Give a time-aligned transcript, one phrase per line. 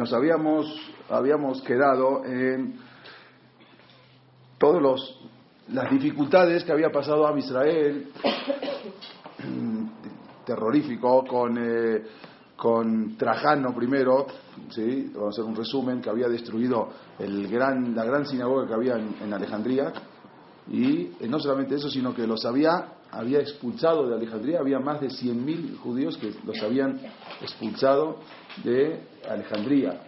[0.00, 0.66] Nos habíamos,
[1.10, 2.74] habíamos quedado en
[4.56, 5.18] todas
[5.68, 8.10] las dificultades que había pasado a Israel,
[10.46, 12.02] terrorífico, con, eh,
[12.56, 14.26] con Trajano primero,
[14.70, 15.10] ¿sí?
[15.12, 18.94] vamos a hacer un resumen, que había destruido el gran, la gran sinagoga que había
[18.96, 19.92] en, Alejandría,
[20.70, 24.98] y eh, no solamente eso, sino que los había, había expulsado de Alejandría, había más
[25.02, 26.98] de 100.000 judíos que los habían
[27.42, 28.16] expulsado
[28.62, 30.00] de Alejandría.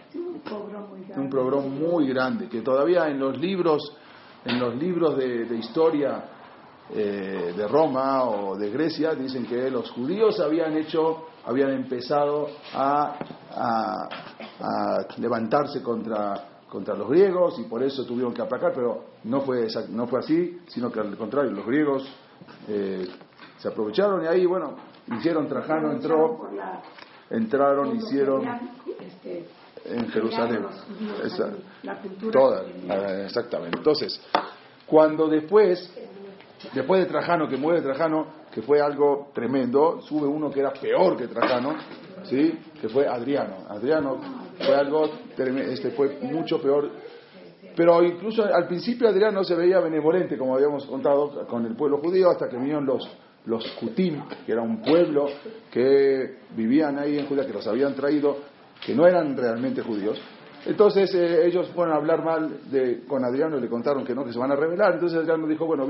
[1.15, 3.95] Un programa muy grande, que todavía en los libros,
[4.45, 6.23] en los libros de, historia
[6.93, 13.15] eh, de Roma o de Grecia dicen que los judíos habían hecho, habían empezado a,
[15.17, 20.07] levantarse contra contra los griegos y por eso tuvieron que aplacar, pero no fue, no
[20.07, 22.03] fue así, sino que al contrario, los griegos
[22.67, 23.07] eh,
[23.59, 24.73] se aprovecharon y ahí, bueno,
[25.15, 26.49] hicieron, Trajano entró,
[27.29, 28.45] entraron, hicieron
[28.99, 29.45] este,
[29.85, 30.65] en Jerusalén.
[32.31, 32.63] toda,
[33.23, 33.77] exactamente.
[33.77, 34.21] Entonces,
[34.85, 35.91] cuando después,
[36.73, 41.17] después de Trajano, que muere Trajano, que fue algo tremendo, sube uno que era peor
[41.17, 41.75] que Trajano,
[42.23, 42.59] ¿sí?
[42.79, 43.65] que fue Adriano.
[43.67, 44.19] Adriano
[44.57, 46.89] fue algo este fue mucho peor.
[47.75, 52.29] Pero incluso al principio Adriano se veía benevolente, como habíamos contado, con el pueblo judío,
[52.29, 53.09] hasta que vinieron los
[53.45, 55.27] los Kutim, que era un pueblo
[55.71, 58.37] que vivían ahí en Judea, que los habían traído,
[58.85, 60.19] que no eran realmente judíos.
[60.65, 64.23] Entonces eh, ellos fueron a hablar mal de, con Adriano y le contaron que no,
[64.23, 64.93] que se van a rebelar.
[64.93, 65.85] Entonces Adriano dijo, bueno,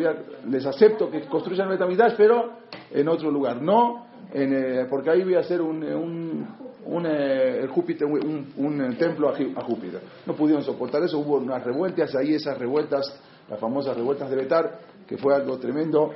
[0.49, 2.53] les acepto que construyan Betamidash, pero
[2.91, 3.61] en otro lugar.
[3.61, 6.47] No, eh, porque ahí voy a hacer un, un,
[6.85, 10.01] un, eh, Júpiter, un, templo a, Júpiter.
[10.25, 14.79] No pudieron soportar eso, hubo unas revueltas, ahí esas revueltas, las famosas revueltas de Betar,
[15.07, 16.13] que fue algo tremendo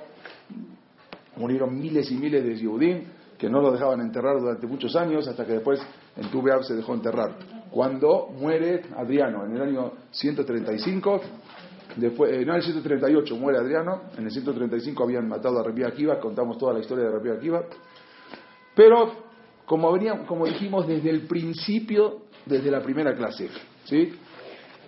[1.37, 3.03] murieron miles y miles de Yehudim
[3.37, 5.79] que no lo dejaban enterrar durante muchos años hasta que después
[6.15, 7.35] en Tubeab se dejó enterrar.
[7.69, 11.21] Cuando muere Adriano en el año 135,
[11.97, 15.83] después, eh, no en el 138 muere Adriano, en el 135 habían matado a Rabbi
[15.83, 17.63] Akiva, contamos toda la historia de Rabbi Akiva,
[18.75, 19.11] pero
[19.65, 23.49] como, como dijimos desde el principio, desde la primera clase,
[23.85, 24.13] ¿sí?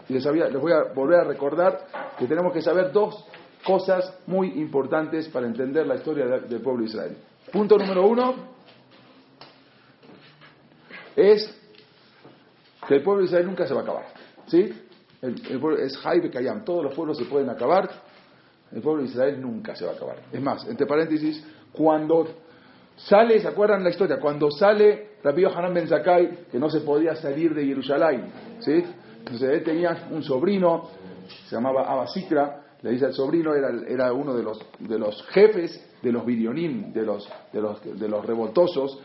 [0.08, 1.86] Les, les voy a volver a recordar
[2.18, 3.26] que tenemos que saber dos
[3.64, 7.18] cosas muy importantes para entender la historia del pueblo de Israel.
[7.52, 8.36] Punto número uno
[11.16, 11.56] es
[12.88, 14.06] que el pueblo de Israel nunca se va a acabar.
[14.48, 14.72] ¿Sí?
[15.60, 17.90] Pueblo es Jaibe Kayam, todos los pueblos se pueden acabar,
[18.72, 20.18] el pueblo de Israel nunca se va a acabar.
[20.32, 22.28] Es más, entre paréntesis, cuando
[22.96, 24.18] sale, ¿se acuerdan la historia?
[24.20, 28.84] Cuando sale Rabbi Hanan Ben Zakai, que no se podía salir de Jerusalén, ¿sí?
[29.20, 30.90] Entonces él tenía un sobrino,
[31.48, 35.86] se llamaba Abasikra, le dice al sobrino, era, era uno de los, de los jefes
[36.02, 39.00] de los virionim, de los, de, los, de los revoltosos,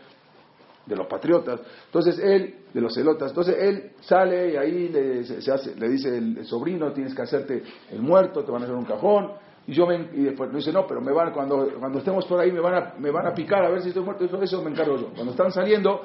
[0.85, 1.59] de los patriotas.
[1.85, 6.17] Entonces él, de los celotas, entonces él sale y ahí le, se hace, le dice
[6.17, 9.31] el, sobrino, tienes que hacerte el muerto, te van a hacer un cajón.
[9.67, 12.39] Y yo me, y después me dice, no, pero me van, cuando, cuando estemos por
[12.39, 14.61] ahí me van, a, me van a picar a ver si estoy muerto, eso, eso
[14.61, 15.09] me encargo yo.
[15.13, 16.01] Cuando están saliendo,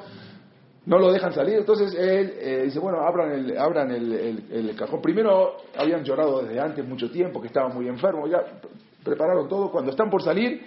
[0.86, 1.58] no lo dejan salir.
[1.58, 5.00] Entonces él eh, dice, bueno, abran, el, abran el, cajón.
[5.02, 8.42] Primero habían llorado desde antes mucho tiempo, que estaba muy enfermo, ya
[9.04, 9.70] prepararon todo.
[9.70, 10.62] Cuando están por salir,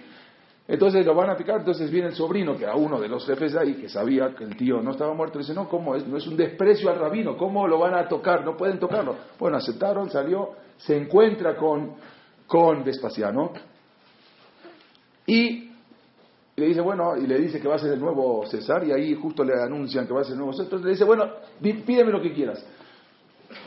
[0.66, 1.58] entonces lo van a picar.
[1.58, 4.56] Entonces viene el sobrino, que era uno de los jefes ahí, que sabía que el
[4.56, 5.38] tío no estaba muerto.
[5.38, 6.06] Dice, no, ¿cómo es?
[6.06, 8.44] No es un desprecio al rabino, ¿cómo lo van a tocar?
[8.44, 9.16] No pueden tocarlo.
[9.38, 11.94] Bueno, aceptaron, salió, se encuentra con,
[12.46, 13.52] con Vespasiano.
[15.26, 15.73] Y
[16.56, 18.92] y le dice, bueno, y le dice que va a ser el nuevo César, y
[18.92, 20.66] ahí justo le anuncian que va a ser el nuevo César.
[20.66, 21.28] Entonces le dice, bueno,
[21.60, 22.64] pídeme lo que quieras.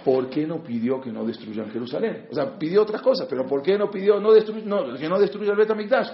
[0.04, 2.28] ¿Por qué no pidió que no destruyan Jerusalén?
[2.32, 5.58] O sea, pidió otras cosas, pero ¿por qué no pidió no que no destruya el
[5.58, 6.10] Betamikdash?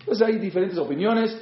[0.00, 1.36] Entonces hay diferentes opiniones.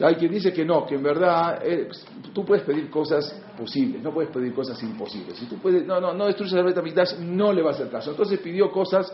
[0.00, 1.88] Hay quien dice que no, que en verdad eh,
[2.32, 5.36] tú puedes pedir cosas posibles, no puedes pedir cosas imposibles.
[5.36, 8.10] Si tú puedes, no, no, no destruyes el Betamikdash, no le va a hacer caso.
[8.10, 9.12] Entonces pidió cosas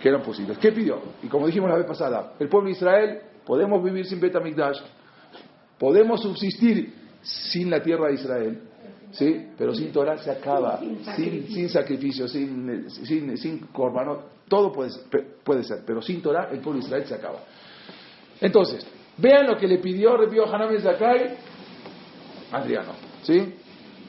[0.00, 0.58] que eran posibles.
[0.58, 1.00] ¿Qué pidió?
[1.22, 4.80] Y como dijimos la vez pasada, el pueblo de Israel podemos vivir sin Betamigdash,
[5.78, 8.62] podemos subsistir sin la tierra de Israel,
[9.12, 9.48] ¿sí?
[9.56, 10.80] pero sin Torah se acaba,
[11.16, 13.68] sin, sacrificio, sin, sin, sin
[14.48, 14.90] todo puede,
[15.44, 17.40] puede ser, pero sin Torah el pueblo de Israel se acaba.
[18.40, 18.86] Entonces,
[19.16, 21.36] vean lo que le pidió, repito, Hanam Zakai,
[22.52, 22.92] Adriano.
[23.22, 23.54] ¿sí?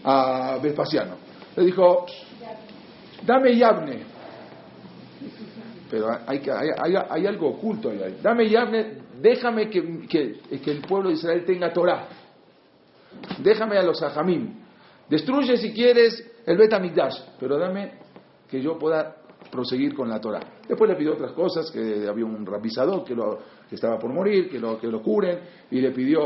[0.03, 1.15] a Vespasiano.
[1.55, 2.05] Le dijo,
[3.25, 4.03] dame Yabne.
[5.89, 8.19] Pero hay, hay, hay, algo oculto ahí.
[8.21, 12.07] Dame Yabne, déjame que, que, el pueblo de Israel tenga Torah.
[13.39, 14.53] Déjame a los Ajamim.
[15.09, 17.93] Destruye si quieres el Betamigdash, pero dame
[18.47, 19.15] que yo pueda
[19.51, 20.41] proseguir con la Torah.
[20.67, 24.49] Después le pidió otras cosas, que había un rabizador que, lo, que estaba por morir,
[24.49, 25.39] que lo, que lo curen,
[25.71, 26.21] y le pidió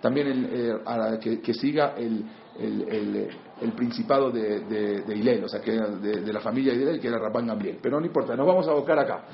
[0.00, 2.24] también eh, que, siga el,
[2.58, 3.28] el,
[3.70, 7.78] principado de, de, o sea, que de, la familia de Hilel, que era Rabban Gamliel.
[7.80, 9.24] Pero no importa, nos vamos a abocar acá.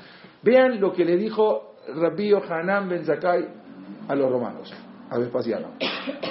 [0.43, 3.47] Vean lo que le dijo Rabbi Hanan Ben Zakai
[4.07, 4.71] a los romanos,
[5.09, 5.69] a Vespasiano.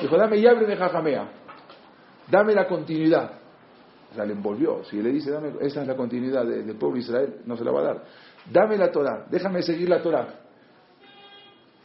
[0.00, 1.29] Dijo, dame llave de Jajamea,
[2.31, 3.33] dame la continuidad.
[4.12, 4.85] O sea, le envolvió.
[4.85, 7.73] Si le dice, dame, esa es la continuidad del pueblo de Israel, no se la
[7.73, 8.05] va a dar.
[8.51, 10.29] Dame la Torah, déjame seguir la Torah.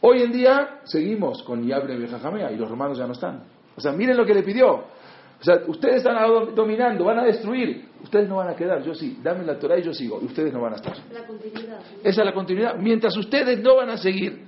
[0.00, 3.44] Hoy en día seguimos con Yabre Bejajamea y los romanos ya no están.
[3.76, 4.84] O sea, miren lo que le pidió.
[5.44, 6.16] O sea, ustedes están
[6.54, 7.84] dominando, van a destruir.
[8.02, 9.18] Ustedes no van a quedar, yo sí.
[9.22, 10.18] Dame la Torah y yo sigo.
[10.22, 10.96] Y ustedes no van a estar.
[11.12, 11.80] La continuidad.
[12.02, 12.76] Esa es la continuidad.
[12.78, 14.42] Mientras ustedes no van a seguir.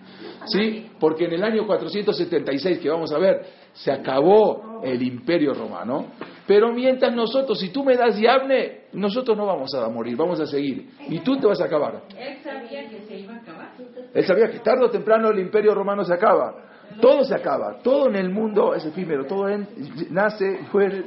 [0.47, 0.87] ¿Sí?
[0.99, 3.45] Porque en el año 476, que vamos a ver,
[3.75, 6.13] se acabó el imperio romano.
[6.47, 10.47] Pero mientras nosotros, si tú me das Yavne, nosotros no vamos a morir, vamos a
[10.47, 10.93] seguir.
[11.11, 12.05] Y tú te vas a acabar.
[12.19, 13.73] Él sabía que se iba a acabar.
[14.15, 16.55] Él sabía que tarde o temprano el imperio romano se acaba.
[17.01, 19.49] Todo se acaba, todo en el mundo es efímero, todo
[20.11, 21.05] nace, muere,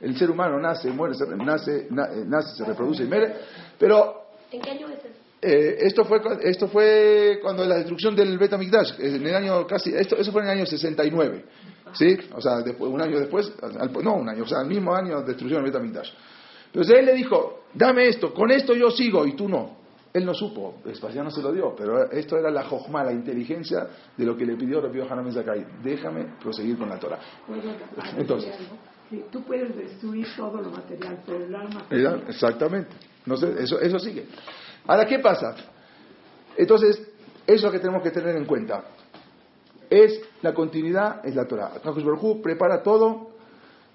[0.00, 3.34] el, ser humano nace, muere, se, nace, nace, se reproduce y muere.
[3.78, 5.08] Pero ¿En qué año es eso?
[5.42, 10.16] Eh, esto fue esto fue cuando la destrucción del Betamigdash, en el año casi esto
[10.16, 11.44] eso fue en el año 69.
[11.94, 12.16] ¿Sí?
[12.34, 13.52] O sea, después, un año después,
[14.02, 16.10] no un año, o sea, el mismo año destruyeron el Betamigdash.
[16.66, 19.81] Entonces él le dijo, dame esto, con esto yo sigo y tú no.
[20.12, 24.24] Él no supo, Vespasiano se lo dio, pero esto era la jojma, la inteligencia de
[24.26, 25.64] lo que le pidió Rabbi Hanan Zakai.
[25.82, 27.18] Déjame proseguir con la Torah.
[28.18, 28.54] Entonces,
[29.30, 31.86] tú puedes destruir todo lo material, pero el alma.
[32.28, 32.90] Exactamente.
[33.24, 34.26] No sé, eso, eso sigue.
[34.86, 35.54] Ahora, ¿qué pasa?
[36.56, 36.98] Entonces,
[37.46, 38.84] eso es lo que tenemos que tener en cuenta.
[39.88, 41.72] Es la continuidad, es la Torah.
[41.82, 43.31] Baruj prepara todo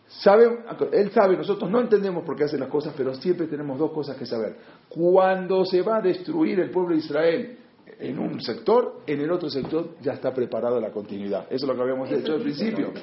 [0.07, 0.47] Sabe,
[0.93, 4.15] él sabe, nosotros no entendemos por qué hace las cosas, pero siempre tenemos dos cosas
[4.15, 4.55] que saber.
[4.87, 7.57] Cuando se va a destruir el pueblo de Israel
[7.99, 11.47] en un sector, en el otro sector ya está preparada la continuidad.
[11.49, 12.93] Eso es lo que habíamos dicho al principio.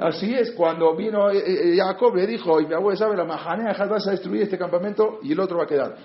[0.00, 3.72] Así es, cuando vino eh, eh, Jacob le dijo, y mi abuelo sabe, la majanea,
[3.86, 5.96] vas a destruir este campamento y el otro va a quedar.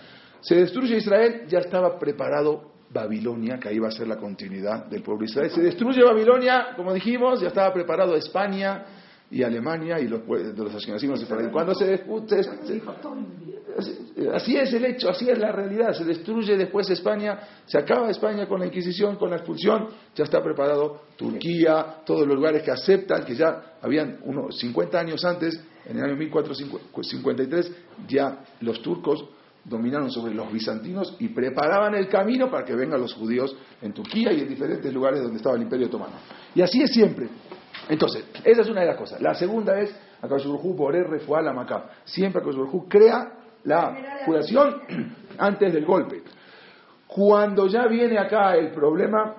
[0.42, 5.02] Se destruye Israel, ya estaba preparado Babilonia, que ahí va a ser la continuidad del
[5.02, 5.50] pueblo de Israel.
[5.50, 8.86] Se destruye Babilonia, como dijimos, ya estaba preparado España,
[9.30, 11.14] y Alemania y los, de los ashkenazim
[11.52, 12.40] Cuando se discute,
[14.34, 15.94] así es el hecho, así es la realidad.
[15.94, 20.42] Se destruye después España, se acaba España con la Inquisición, con la expulsión, ya está
[20.42, 25.98] preparado Turquía, todos los lugares que aceptan, que ya habían unos 50 años antes, en
[25.98, 27.72] el año 1453,
[28.08, 29.26] ya los turcos
[29.64, 34.32] dominaron sobre los bizantinos y preparaban el camino para que vengan los judíos en Turquía
[34.32, 36.16] y en diferentes lugares donde estaba el Imperio Otomano.
[36.56, 37.28] Y así es siempre.
[37.90, 39.22] Entonces, esa es una de las cosas.
[39.22, 41.90] La segunda es, Akashurhu Borer Refuá la Macá.
[42.04, 43.32] Siempre Akashurhu crea
[43.64, 44.82] la curación
[45.38, 46.24] antes del golpe.
[47.08, 49.36] Cuando ya viene acá el problema,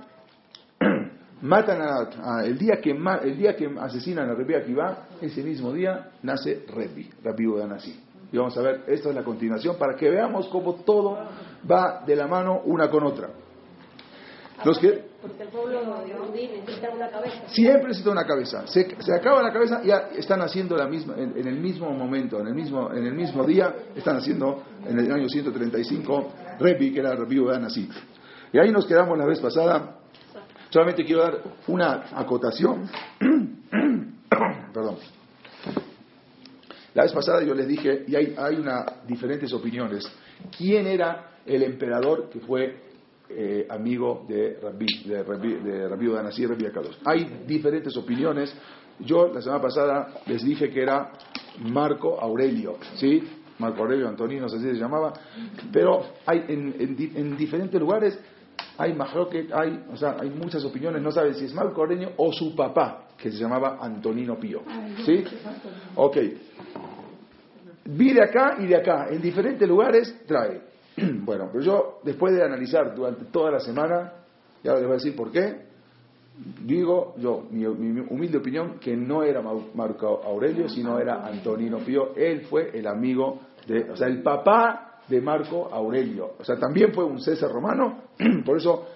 [1.42, 6.10] matan a, el día que el día que asesinan a Rabbi Akiva, ese mismo día
[6.22, 8.04] nace Rebbi, Rabbi Udanasi.
[8.30, 11.18] Y vamos a ver, esto es la continuación para que veamos cómo todo
[11.70, 13.28] va de la mano una con otra.
[14.64, 15.80] Los que, porque el pueblo
[16.32, 17.48] necesita una cabeza.
[17.48, 18.66] Siempre necesita una cabeza.
[18.66, 22.46] Se, acaba la cabeza y ya están haciendo la misma, en, el mismo momento, en
[22.46, 27.16] el mismo, en el mismo día, están haciendo en el año 135 Rebi, que era
[27.16, 27.88] Rebi así.
[28.52, 29.98] Y ahí nos quedamos la vez pasada.
[30.70, 32.88] Solamente quiero dar una acotación.
[34.72, 34.98] Perdón.
[36.94, 40.04] La vez pasada yo les dije, y hay, hay una, diferentes opiniones,
[40.56, 42.87] quién era el emperador que fue
[43.30, 46.98] eh, amigo de Rabbi, de Rabbi, de Rabbi y Rabbi Akados.
[47.04, 48.54] Hay diferentes opiniones.
[49.00, 51.12] Yo la semana pasada les dije que era
[51.60, 53.22] Marco Aurelio, ¿sí?
[53.58, 55.12] Marco Aurelio Antonino, no sé si se llamaba,
[55.72, 56.74] pero hay en,
[57.14, 58.18] en, diferentes lugares
[58.76, 58.96] hay
[59.30, 62.54] que hay, o sea, hay muchas opiniones, no saben si es Marco Aurelio o su
[62.54, 64.62] papá, que se llamaba Antonino Pío.
[65.04, 65.24] ¿Sí?
[65.96, 66.16] Ok.
[67.86, 70.67] Vi de acá y de acá, en diferentes lugares trae
[71.24, 74.12] bueno, pero yo, después de analizar durante toda la semana,
[74.62, 75.68] ya les voy a decir por qué,
[76.64, 79.42] digo yo, mi, humilde opinión, que no era
[79.74, 82.14] Marco Aurelio, sino era Antonino Pío.
[82.16, 86.32] Él fue el amigo de, o sea, el papá de Marco Aurelio.
[86.38, 88.02] O sea, también fue un César romano,
[88.44, 88.86] por eso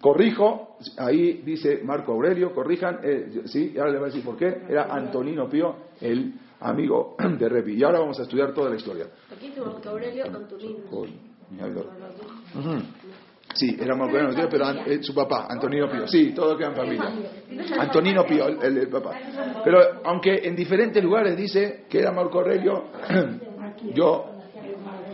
[0.00, 4.62] corrijo, ahí dice Marco Aurelio, corrijan, eh, sí, ahora les voy a decir por qué,
[4.68, 7.74] era Antonino Pío, el amigo de Repi.
[7.74, 9.06] Y ahora vamos a estudiar toda la historia.
[9.34, 10.80] Aquí dice Marco Aurelio Antonino.
[13.54, 16.06] Sí, era Marco Aurelio, pero eh, su papá, Antonino Pío.
[16.08, 17.10] Sí, todo queda en familia.
[17.78, 19.14] Antonino Pío, el, el papá.
[19.62, 22.84] Pero aunque en diferentes lugares dice que era Marco Aurelio,
[23.94, 24.26] yo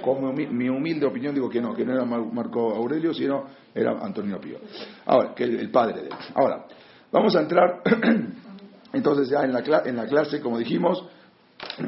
[0.02, 3.46] como mi, mi humilde opinión digo que no, que no era Mar- Marco Aurelio, sino
[3.74, 4.58] era Antonio Pío.
[5.06, 6.14] Ahora, que el, el padre de él.
[6.34, 6.64] Ahora,
[7.10, 7.82] vamos a entrar
[8.92, 11.04] entonces ya en la, en la clase, como dijimos.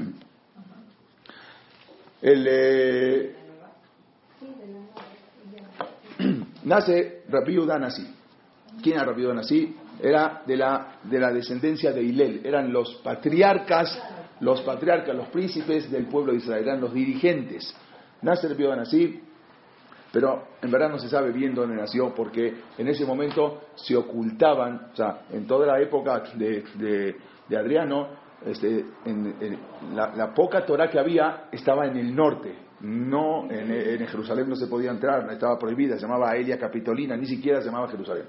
[2.23, 3.35] El, eh,
[6.64, 8.07] nace Rabbi Danasí.
[8.83, 9.76] ¿Quién era Rabbi Danasí?
[10.02, 12.40] Era de la, de la descendencia de Hilel.
[12.45, 14.00] Eran los patriarcas,
[14.40, 16.64] los patriarcas, los príncipes del pueblo de Israel.
[16.64, 17.75] Eran los dirigentes.
[18.23, 19.21] Nace Rabbi Danasí,
[20.12, 24.88] pero en verdad no se sabe bien dónde nació porque en ese momento se ocultaban,
[24.93, 27.17] o sea, en toda la época de, de-
[27.57, 28.09] Adriano,
[28.47, 29.35] este, en
[29.95, 34.67] la, la poca Torah que había estaba en el norte, no en, Jerusalén no se
[34.67, 38.25] podía entrar, estaba prohibida, se llamaba Elia Capitolina, ni siquiera se llamaba Jerusalén.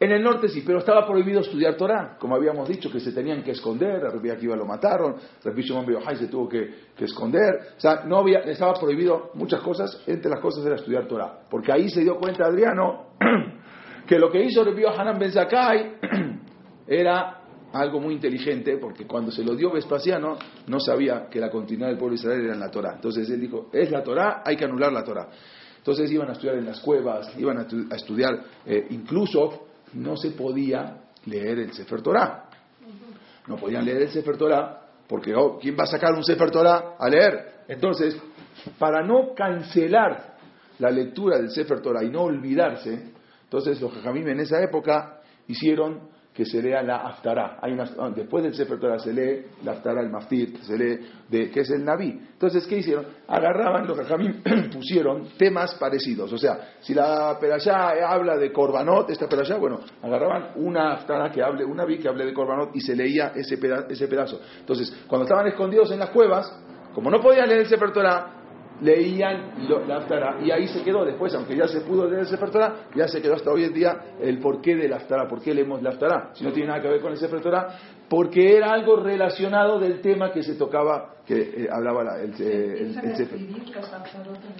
[0.00, 3.42] En el norte sí, pero estaba prohibido estudiar Torah, como habíamos dicho, que se tenían
[3.42, 8.02] que esconder, a Rabbi Akiva lo mataron, Rabbi Shimon se tuvo que, esconder, o sea,
[8.04, 12.00] no había, estaba prohibido muchas cosas, entre las cosas era estudiar Torah, porque ahí se
[12.00, 13.14] dio cuenta Adriano
[14.06, 15.96] que lo que hizo Rabbi Hanan Ben Zakkai
[16.88, 17.43] era
[17.74, 20.38] algo muy inteligente, porque cuando se lo dio Vespasiano,
[20.68, 22.92] no sabía que la continuidad del pueblo de Israel era en la Torah.
[22.94, 25.28] Entonces él dijo, es la Torah, hay que anular la Torah.
[25.76, 30.30] Entonces iban a estudiar en las cuevas, iban a, a estudiar, eh, incluso no se
[30.30, 32.48] podía leer el Sefer Torah.
[33.48, 36.94] No podían leer el Sefer Torah, porque oh, ¿quién va a sacar un Sefer Torah
[36.98, 37.64] a leer?
[37.68, 38.16] Entonces,
[38.78, 40.36] para no cancelar
[40.78, 43.12] la lectura del Sefer Torah y no olvidarse,
[43.42, 47.58] entonces los Jajamim en esa época hicieron que se lea la Haftarah.
[47.62, 50.98] Hay una, ah, después del Sefer Torah se lee la Haftarah, el Maftir, se lee
[51.28, 52.20] de, que es el Naví.
[52.32, 53.06] Entonces, ¿qué hicieron?
[53.28, 56.32] Agarraban, los Jajamim pusieron temas parecidos.
[56.32, 61.40] O sea, si la Perashá habla de Korbanot, esta Perashá, bueno, agarraban una Haftarah que
[61.40, 64.40] hable, una Naví que hable de Korbanot y se leía ese, peda- ese pedazo.
[64.58, 66.52] Entonces, cuando estaban escondidos en las cuevas,
[66.92, 68.43] como no podían leer el Sefer Torah,
[68.80, 72.26] leían lo- la Haftarah y ahí se quedó después, aunque ya se pudo leer el
[72.26, 75.40] Sefer Torah, ya se quedó hasta hoy en día el porqué de la Haftarah, por
[75.40, 77.68] qué leemos la Haftarah, si no tiene nada que ver con el Sefer Torah,
[78.08, 82.76] porque era algo relacionado del tema que se tocaba, que eh, hablaba la- el, eh,
[82.80, 83.38] el- el Sefer.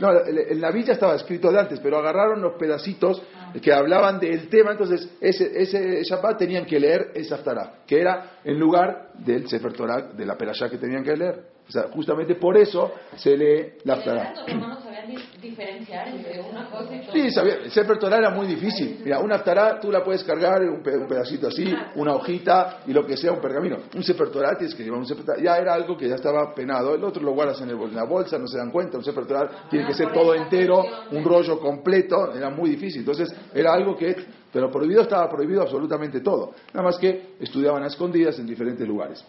[0.01, 3.23] No, el, el estaba escrito de antes, pero agarraron los pedacitos
[3.63, 8.39] que hablaban del tema, entonces ese, ese Shabbat tenían que leer esa Haftarah, que era
[8.45, 11.54] en lugar del Sefer Torah, de la Perashá que tenían que leer.
[11.67, 14.35] O sea, justamente por eso se lee la Haftarah.
[14.35, 17.13] Los romanos sabían di- diferenciar entre una cosa y otra.
[17.13, 19.01] Sí, sabía, el Sefer Torah era muy difícil.
[19.03, 22.81] Mira, una Haftarah tú la puedes cargar en un, pe- un pedacito así, una hojita
[22.87, 23.79] y lo que sea, un pergamino.
[23.95, 25.41] Un Sefer Torah tienes que llevar un Sefer Torah.
[25.43, 26.95] Ya era algo que ya estaba penado.
[26.95, 28.99] El otro lo guardas en, el en la bolsa, no se dan cuenta.
[28.99, 32.35] Un Sefer Torah tiene que ser todo entero, un rollo completo.
[32.35, 33.01] Era muy difícil.
[33.01, 34.15] Entonces, era algo que...
[34.53, 36.53] Pero prohibido estaba prohibido absolutamente todo.
[36.73, 39.25] Nada más que estudiaban a escondidas en diferentes lugares.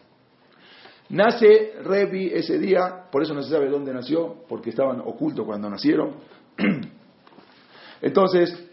[1.09, 5.69] Nace Revi ese día, por eso no se sabe dónde nació, porque estaban ocultos cuando
[5.69, 6.15] nacieron.
[8.01, 8.67] Entonces,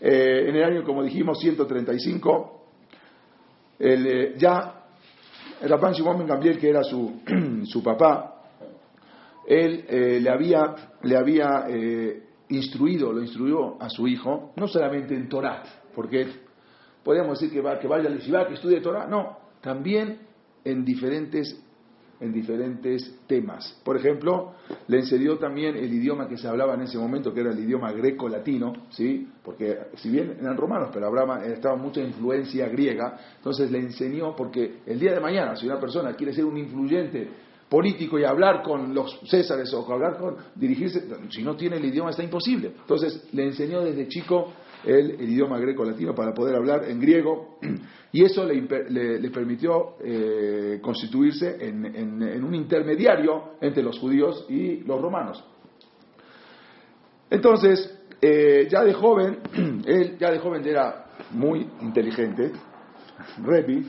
[0.00, 2.64] eh, en el año, como dijimos, 135,
[3.78, 4.84] el, eh, ya
[5.62, 7.20] Rabban Shimon Ben Gamliel, que era su,
[7.64, 8.42] su papá,
[9.46, 11.66] él eh, le había, le había
[12.50, 15.62] instruido, lo instruyó a su hijo, no solamente en Torah,
[15.94, 16.26] porque
[17.02, 20.18] podríamos decir que, va, que vaya al Yeshiva, que estudie Torah, no, también
[20.64, 21.64] en diferentes,
[22.20, 23.80] en diferentes temas.
[23.84, 24.54] Por ejemplo,
[24.86, 27.92] le enseñó también el idioma que se hablaba en ese momento, que era el idioma
[27.92, 29.28] greco-latino, ¿sí?
[29.42, 34.80] porque si bien eran romanos, pero hablaba, estaba mucha influencia griega, entonces le enseñó, porque
[34.86, 37.28] el día de mañana, si una persona quiere ser un influyente
[37.68, 42.10] político y hablar con los césares o hablar con dirigirse, si no tiene el idioma
[42.10, 42.72] está imposible.
[42.80, 44.52] Entonces le enseñó desde chico
[44.84, 47.58] el, idioma greco-latino para poder hablar en griego
[48.12, 54.46] y eso le, le- le permitió eh, constituirse en, en- un intermediario entre los judíos
[54.48, 55.44] y los romanos.
[57.30, 59.38] Entonces, eh, ya de joven,
[59.86, 62.52] él ya de joven era muy inteligente,
[63.44, 63.86] Revi,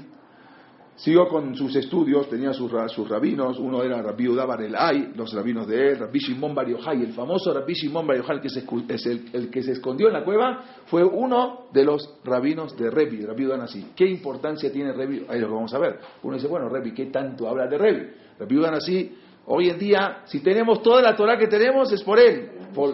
[1.00, 5.32] Siguió con sus estudios, tenía sus, sus rabinos, uno era Rabbi Udabar el Ay, los
[5.34, 8.66] rabinos de él, Rabbi Shimon Bar el famoso Rabbi Shimon Bar Yochai, que se
[9.10, 13.26] el, el que se escondió en la cueva, fue uno de los rabinos de Revi,
[13.26, 13.92] Rabbi Udanasi.
[13.96, 15.26] ¿Qué importancia tiene Revi?
[15.30, 16.00] Ahí lo vamos a ver.
[16.22, 18.10] Uno dice, bueno, Revi, ¿qué tanto habla de Revi?
[18.38, 22.50] Rabbi Udanasi, hoy en día, si tenemos toda la Torah que tenemos, es por él.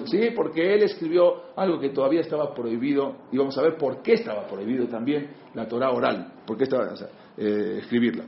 [0.05, 4.13] Sí, porque él escribió algo que todavía estaba prohibido, y vamos a ver por qué
[4.13, 7.07] estaba prohibido también la Torah oral, por qué estaba o sea,
[7.37, 8.25] eh, escribirla.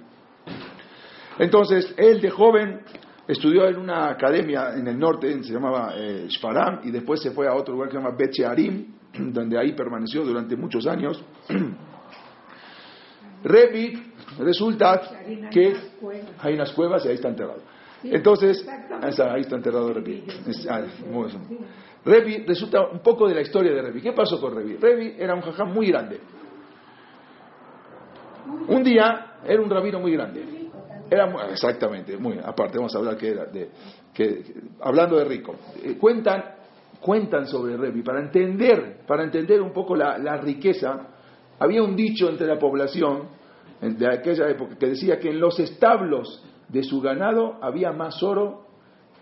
[1.40, 2.82] Entonces, él de joven
[3.28, 7.48] estudió en una academia en el norte, se llamaba eh, Shparam, y después se fue
[7.48, 8.86] a otro lugar que se llama Bet Shearim,
[9.34, 11.24] donde ahí permaneció durante muchos años.
[13.44, 13.94] Rebbe
[14.40, 15.00] resulta
[15.52, 15.76] que
[16.40, 17.62] hay unas cuevas y ahí está enterrado.
[18.04, 19.94] Entonces, ahí está enterrado.
[20.00, 20.84] Es- ah.
[22.06, 24.02] Rebbe resulta un poco de la historia de Rebbe.
[24.02, 24.78] ¿Qué pasó con Rebbe?
[24.80, 26.20] Rebbe era un jajam muy grande.
[28.68, 30.44] Un día era un rabino muy grande.
[31.10, 33.70] Era muy- exactamente, muy aparte vamos a hablar que era de
[34.14, 34.44] que
[34.82, 35.56] hablando de rico.
[35.84, 36.44] Eh, cuentan
[37.00, 41.08] cuentan sobre Rebbe para entender para entender un poco la, riqueza.
[41.60, 43.30] Había un dicho entre la población
[43.82, 48.66] de aquella época que decía que en los establos de su ganado había más oro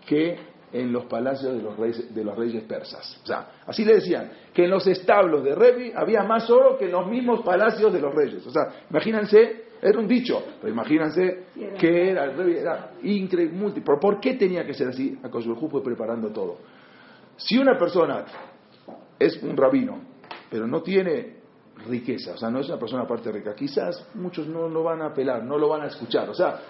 [0.06, 0.36] que
[0.80, 3.18] en los palacios de los reyes, de los reyes persas.
[3.22, 6.86] O sea, así le decían, que en los establos de Revi había más oro que
[6.86, 8.46] en los mismos palacios de los reyes.
[8.46, 11.44] O sea, imagínense, era un dicho, pero imagínense
[11.78, 15.18] que era, era increíble, multi- ¿Por ¿Por qué tenía que ser así?
[15.22, 16.58] Akosberjú fue preparando todo.
[17.36, 18.24] Si una persona
[19.18, 20.00] es un rabino,
[20.50, 21.35] pero no tiene
[21.88, 25.06] riqueza, o sea, no es una persona aparte rica, quizás muchos no lo van a
[25.06, 26.28] apelar, no lo van a escuchar.
[26.30, 26.60] O sea,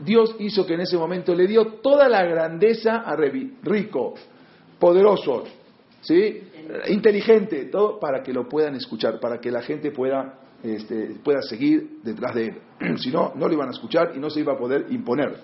[0.00, 4.14] Dios hizo que en ese momento le dio toda la grandeza a Revi, rico,
[4.78, 5.44] poderoso,
[6.00, 6.42] ¿sí?
[6.88, 11.98] inteligente, todo para que lo puedan escuchar, para que la gente pueda, este, pueda seguir
[12.02, 12.58] detrás de él.
[12.98, 15.36] si no, no lo iban a escuchar y no se iba a poder imponer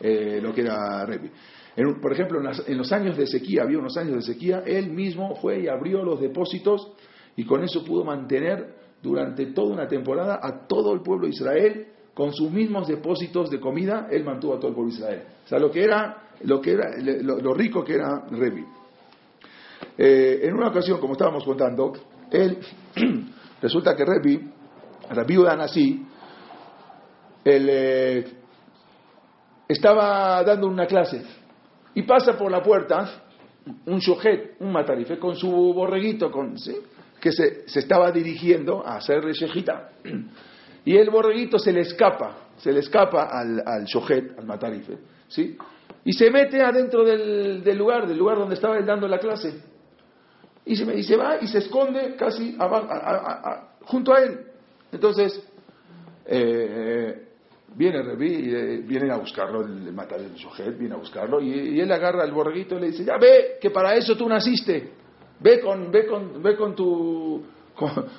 [0.00, 1.30] eh, lo que era Revi.
[1.76, 4.62] En por ejemplo, en, las- en los años de sequía, había unos años de sequía,
[4.66, 6.92] él mismo fue y abrió los depósitos
[7.36, 11.86] y con eso pudo mantener durante toda una temporada a todo el pueblo de Israel
[12.14, 15.22] con sus mismos depósitos de comida, él mantuvo a todo el pueblo de Israel.
[15.44, 18.64] O sea, lo que era, lo, que era, lo, lo rico que era Revi.
[19.98, 21.92] Eh, en una ocasión, como estábamos contando,
[22.30, 22.58] él,
[23.62, 24.50] resulta que Revi,
[25.10, 26.06] Rabbi Udanasí,
[27.44, 28.24] él eh,
[29.68, 31.22] estaba dando una clase
[31.94, 33.22] y pasa por la puerta
[33.86, 36.76] un shojet, un matarife, con su borreguito, con, ¿sí?
[37.26, 39.90] Que se, estaba dirigiendo a hacerle shejita.
[40.84, 45.56] Y el borreguito se le escapa, se le escapa al, al shojet, al matarife, ¿sí?
[46.04, 49.60] y se mete adentro del, lugar, del lugar donde estaba él dando la clase.
[50.64, 54.14] Y se, y se va y se esconde casi aba- a- a- a- a- junto
[54.14, 54.38] a él.
[54.92, 55.42] Entonces,
[56.26, 57.26] eh,
[57.74, 61.50] viene Revi eh, vienen a buscarlo, el, el matar el sujet, viene a buscarlo, y,
[61.50, 64.90] y él agarra al borreguito y le dice, ya ve, que para eso tú naciste,
[65.40, 67.42] ve con, ve con, ve con tu,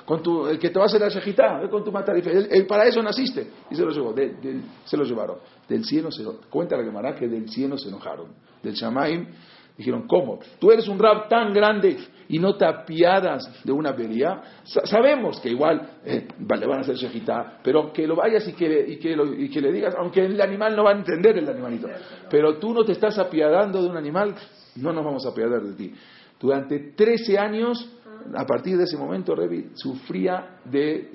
[0.06, 2.48] con, tu, el que te va a hacer la shejitá, ve con tu matarife, él,
[2.52, 4.36] él para eso naciste, y se lo llevó, de-
[4.86, 8.28] se lo llevaron, del cielo se cuenta la Gemara que del cielo se enojaron,
[8.62, 9.28] del Shamaim,
[9.78, 10.40] dijeron, ¿cómo?
[10.60, 11.98] Tú eres un rab tan grande
[12.30, 14.42] y no te apiadas de una avería.
[14.64, 18.54] Sa- sabemos que igual eh, le van a hacer shejitá, pero que lo vayas y
[18.54, 21.38] que, y, que lo- y que le digas, aunque el animal no va a entender
[21.38, 21.88] el animalito,
[22.30, 24.34] pero tú no te estás apiadando de un animal,
[24.78, 25.94] no nos vamos a apiadar de ti.
[26.40, 27.94] Durante 13 años,
[28.36, 31.10] a partir de ese momento, Revi sufría de,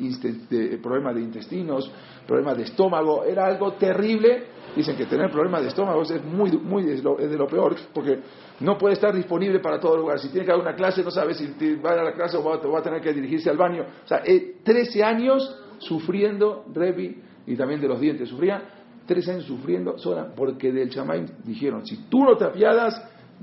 [0.83, 1.91] problemas de intestinos,
[2.27, 4.45] problemas de estómago, era algo terrible.
[4.75, 7.77] Dicen que tener problemas de estómago es muy, muy es lo, es de lo peor,
[7.93, 8.21] porque
[8.61, 10.19] no puede estar disponible para todo lugar.
[10.19, 12.55] Si tiene que dar una clase, no sabe si va a la clase o va,
[12.55, 13.83] a- va a tener que dirigirse al baño.
[14.05, 18.63] O sea, eh, 13 años sufriendo, Revi, y también de los dientes, sufría
[19.05, 22.95] 13 años sufriendo sola, porque del chamay dijeron, si tú no te apiadas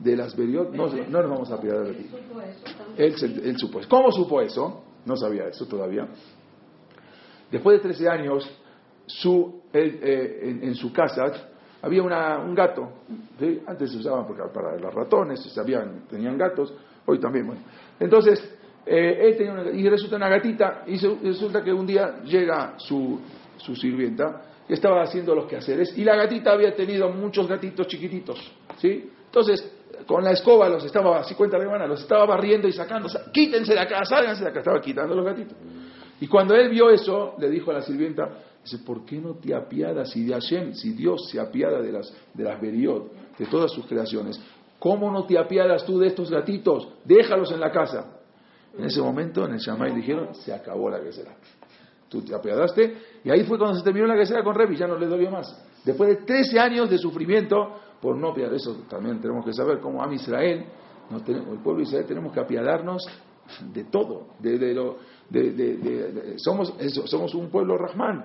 [0.04, 2.10] de las Beriot, no, no nos vamos a apiadar de ti.
[2.98, 3.90] Él, él supo eso.
[3.90, 4.84] ¿Cómo supo eso?
[5.06, 6.08] No sabía eso todavía.
[7.52, 8.50] Después de 13 años,
[9.06, 11.32] su, él, eh, en, en su casa
[11.82, 12.90] había una- un gato.
[13.40, 13.62] ¿sí?
[13.66, 16.74] Antes se usaban para, para los ratones, sabían, tenían gatos,
[17.06, 17.48] hoy también.
[17.48, 17.62] Bueno.
[18.00, 18.40] Entonces,
[18.86, 22.76] eh, él tenía una, y resulta una gatita, y se- resulta que un día llega
[22.78, 23.20] su,
[23.58, 28.38] su sirvienta, que estaba haciendo los quehaceres, y la gatita había tenido muchos gatitos chiquititos.
[28.78, 29.10] ¿sí?
[29.26, 29.76] Entonces,
[30.10, 34.04] con la escoba los estaba, así cuenta los estaba barriendo y sacando, quítense de acá,
[34.04, 35.56] sálganse de acá, estaba quitando los gatitos.
[36.20, 38.28] Y cuando él vio eso, le dijo a la sirvienta,
[38.64, 42.12] dice, ¿por qué no te apiadas si de Hashem, si Dios se apiada de las,
[42.34, 44.42] de las Beriot, de todas sus creaciones,
[44.80, 46.88] ¿cómo no te apiadas tú de estos gatitos?
[47.06, 48.20] Déjalos en la casa.
[48.76, 51.36] En ese momento, en el Shammai dijeron, se acabó la quesera.
[52.10, 54.98] Tú te apiadaste, y ahí fue cuando se terminó la quesera con Revi, ya no
[54.98, 55.56] le dolió más.
[55.86, 60.04] Después de 13 años de sufrimiento, por no apiadar, eso también tenemos que saber, como
[60.04, 60.66] a Israel,
[61.10, 63.04] no tenemos- el pueblo de Israel tenemos que apiadarnos
[63.74, 64.98] de todo, de, de lo,
[65.30, 68.24] de, de- somos, eso, somos un pueblo Rahman.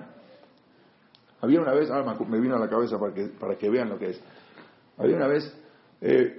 [1.41, 3.97] Había una vez, ahora me vino a la cabeza para que, para que vean lo
[3.99, 4.21] que es.
[4.97, 5.53] Había una vez
[6.01, 6.37] eh,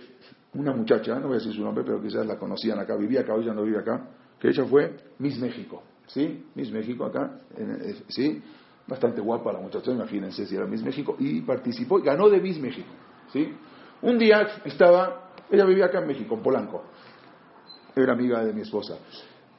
[0.55, 3.35] una muchacha, no voy a decir su nombre, pero quizás la conocían acá, vivía acá,
[3.35, 4.09] hoy ya no vive acá,
[4.41, 6.47] que ella fue Miss México, ¿sí?
[6.55, 8.43] Miss México acá, en- ¿sí?
[8.87, 12.59] Bastante guapa la muchacha, imagínense si era Miss México, y participó, y ganó de Miss
[12.59, 12.89] México,
[13.33, 13.55] ¿sí?
[14.03, 16.85] Un día estaba, ella vivía acá en México, en Polanco,
[17.95, 18.99] era amiga de mi esposa.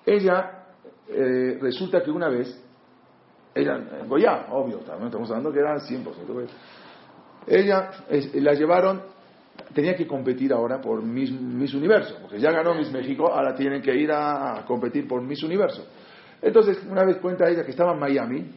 [0.06, 0.66] Ella,
[1.08, 2.64] eh, resulta que una vez,
[3.54, 6.34] ella, en Goya, obvio, estamos hablando que era 100%.
[6.34, 6.48] Goya.
[7.48, 9.02] Ella, es- la llevaron,
[9.74, 13.82] tenía que competir ahora por Miss, Miss Universo, porque ya ganó Miss México, ahora tienen
[13.82, 15.86] que ir a, competir por Miss Universo.
[16.42, 18.52] Entonces, una vez cuenta ella que estaba en Miami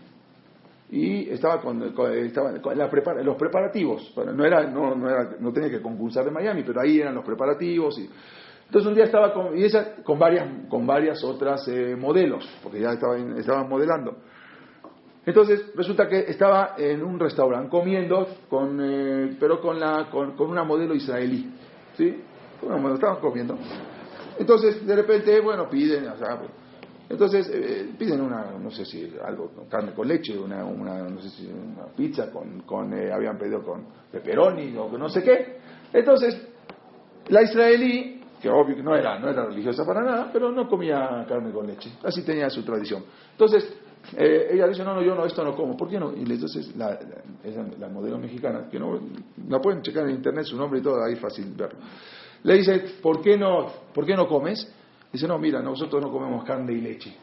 [0.92, 4.12] y estaba con, con- con la prepara- los preparativos.
[4.14, 7.14] Bueno, no, era, no, no, era, no tenía que concursar en Miami, pero ahí eran
[7.14, 7.98] los preparativos.
[7.98, 8.10] Y,
[8.66, 12.80] entonces un día estaba con, y ella, con, varias, con varias otras eh, modelos, porque
[12.80, 14.16] ya estaban, estaban modelando.
[15.26, 20.50] Entonces resulta que estaba en un restaurante comiendo, con, eh, pero con, la, con, con
[20.50, 21.52] una modelo israelí.
[21.96, 22.22] ¿Sí?
[22.62, 23.56] Modelo, estaban comiendo.
[24.38, 26.38] Entonces de repente, bueno, piden, o sea,
[27.10, 31.28] entonces eh, piden una, no sé si algo, carne con leche, una, una no sé
[31.30, 35.58] si una pizza con, con eh, habían pedido con pepperoni o no sé qué.
[35.92, 36.40] Entonces
[37.28, 41.24] la israelí, que obvio que no era, no era religiosa para nada, pero no comía
[41.28, 41.90] carne con leche.
[42.04, 43.04] Así tenía su tradición.
[43.32, 43.72] Entonces,
[44.16, 45.76] eh, ella dice, no, no, yo no, esto no como.
[45.76, 46.12] ¿Por qué no?
[46.16, 49.00] Y entonces la, la, la modelo mexicana, que no,
[49.48, 51.78] la pueden checar en internet, su nombre y todo, ahí fácil verlo.
[52.44, 54.72] Le dice, ¿por qué no, ¿por qué no comes?
[55.12, 57.16] Dice, no, mira, nosotros no comemos carne y leche.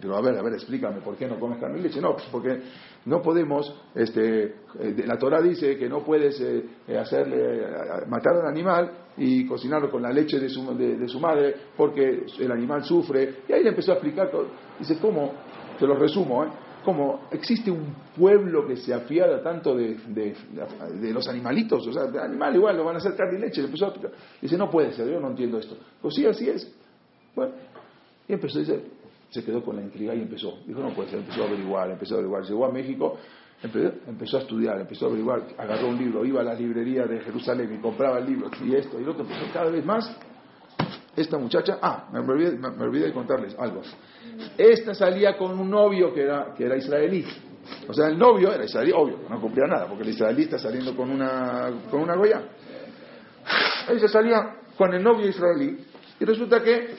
[0.00, 2.00] Pero a ver, a ver, explícame, ¿por qué no comes carne y leche?
[2.00, 2.60] No, pues porque
[3.06, 4.44] no podemos, este,
[4.78, 7.66] eh, la Torah dice que no puedes eh, eh, hacerle,
[8.08, 11.54] matar a un animal y cocinarlo con la leche de su, de, de su madre
[11.76, 13.42] porque el animal sufre.
[13.48, 14.46] Y ahí le empezó a explicar todo.
[14.78, 15.32] Dice, ¿cómo?
[15.78, 16.48] Te lo resumo, ¿eh?
[16.86, 21.84] ¿Cómo existe un pueblo que se afiada tanto de, de- los animalitos?
[21.84, 23.60] O sea, de animal igual, lo van a hacer carne y leche.
[23.60, 23.94] Le empezó a.
[24.40, 25.76] Dice, no puede ser, yo no entiendo esto.
[26.00, 26.72] Pues sí, así es.
[27.34, 27.54] Bueno,
[28.28, 28.80] y empezó, dice,
[29.30, 30.60] se quedó con la intriga y empezó.
[30.64, 32.44] Dijo, no puede ser, empezó a averiguar, empezó a averiguar.
[32.44, 33.16] Llegó a México,
[33.64, 37.74] empezó, a estudiar, empezó a averiguar, agarró un libro, iba a la librería de Jerusalén
[37.74, 40.16] y compraba el libro, y esto, y lo otro, empezó cada vez más.
[41.16, 43.80] Esta muchacha, ah, me olvidé, me- de contarles algo.
[44.58, 47.24] Esta salía con un novio que era, que era israelí.
[47.88, 50.94] O sea, el novio era israelí, obvio, no cumplía nada, porque el israelí está saliendo
[50.94, 52.42] con una, con una goya.
[53.88, 55.78] Ella salía con el novio israelí
[56.20, 56.94] y resulta que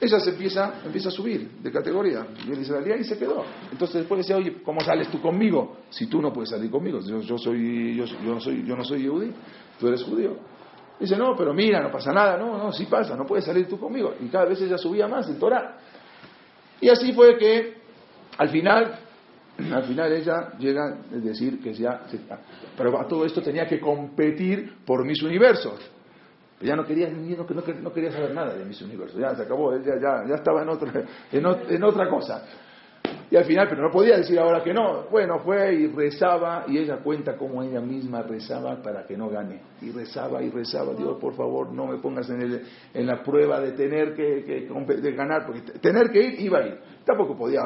[0.00, 3.44] ella se empieza, empieza a subir de categoría y el israelí ahí se quedó.
[3.70, 5.76] Entonces después decía, oye, ¿cómo sales tú conmigo?
[5.90, 8.84] Si tú no puedes salir conmigo, yo, yo soy, yo, yo no soy, yo no
[8.84, 9.32] soy
[9.78, 10.36] tú eres judío.
[11.00, 13.80] Dice, no, pero mira, no pasa nada, no, no, sí pasa, no puedes salir tú
[13.80, 14.14] conmigo.
[14.20, 15.78] Y cada vez ella subía más en Torah.
[16.78, 17.80] Y así fue que
[18.36, 18.98] al final,
[19.72, 22.02] al final ella llega a decir que ya,
[22.76, 25.80] pero a todo esto tenía que competir por mis universos.
[26.60, 29.74] Ya no quería, no, no, no quería saber nada de mis universos, ya se acabó,
[29.78, 30.92] ya, ya, ya estaba en otra,
[31.32, 32.44] en, en otra cosa.
[33.30, 35.04] Y al final, pero no podía decir ahora que no.
[35.08, 39.62] Bueno, fue y rezaba, y ella cuenta cómo ella misma rezaba para que no gane.
[39.80, 42.62] Y rezaba y rezaba, Dios, por favor, no me pongas en, el,
[42.92, 46.66] en la prueba de tener que, que de ganar, porque tener que ir, iba a
[46.66, 46.78] ir.
[47.04, 47.60] Tampoco podía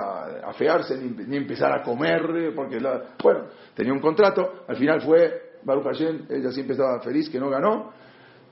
[0.44, 4.64] afearse ni, ni empezar a comer, eh, porque, la, bueno, tenía un contrato.
[4.68, 7.90] Al final fue, Baruch Hashem, ella siempre estaba feliz que no ganó.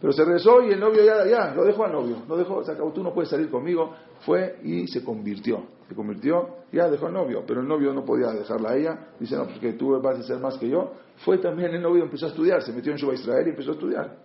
[0.03, 2.73] Pero se rezó y el novio ya, ya, lo dejó al novio, lo dejó, se
[2.73, 3.95] acabó, tú no puedes salir conmigo,
[4.27, 8.33] fue y se convirtió, se convirtió, ya dejó al novio, pero el novio no podía
[8.33, 10.91] dejarla a ella, dice, no, porque tú vas a ser más que yo,
[11.25, 13.75] fue también el novio, empezó a estudiar, se metió en Shuba Israel y empezó a
[13.75, 14.17] estudiar.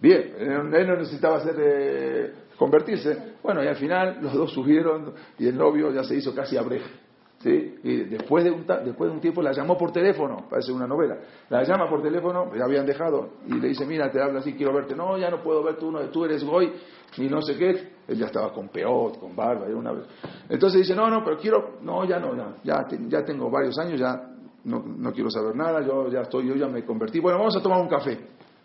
[0.00, 5.48] Bien, él no necesitaba hacer, eh, convertirse, bueno, y al final los dos subieron y
[5.48, 7.03] el novio ya se hizo casi abreje.
[7.44, 7.74] ¿Sí?
[7.82, 11.18] Y después de, un después de un tiempo la llamó por teléfono, parece una novela.
[11.50, 14.72] La llama por teléfono, ya habían dejado, y le dice, mira, te habla así, quiero
[14.72, 14.96] verte.
[14.96, 16.72] No, ya no puedo verte, tú, no, tú eres goy,
[17.18, 17.92] y no sé qué.
[18.08, 20.04] Él ya estaba con peot, con barba, una vez.
[20.48, 24.00] Entonces dice, no, no, pero quiero, no, ya no, ya, ya, ya tengo varios años,
[24.00, 24.30] ya
[24.64, 27.20] no, no quiero saber nada, yo ya estoy, yo ya me convertí.
[27.20, 28.18] Bueno, vamos a tomar un café.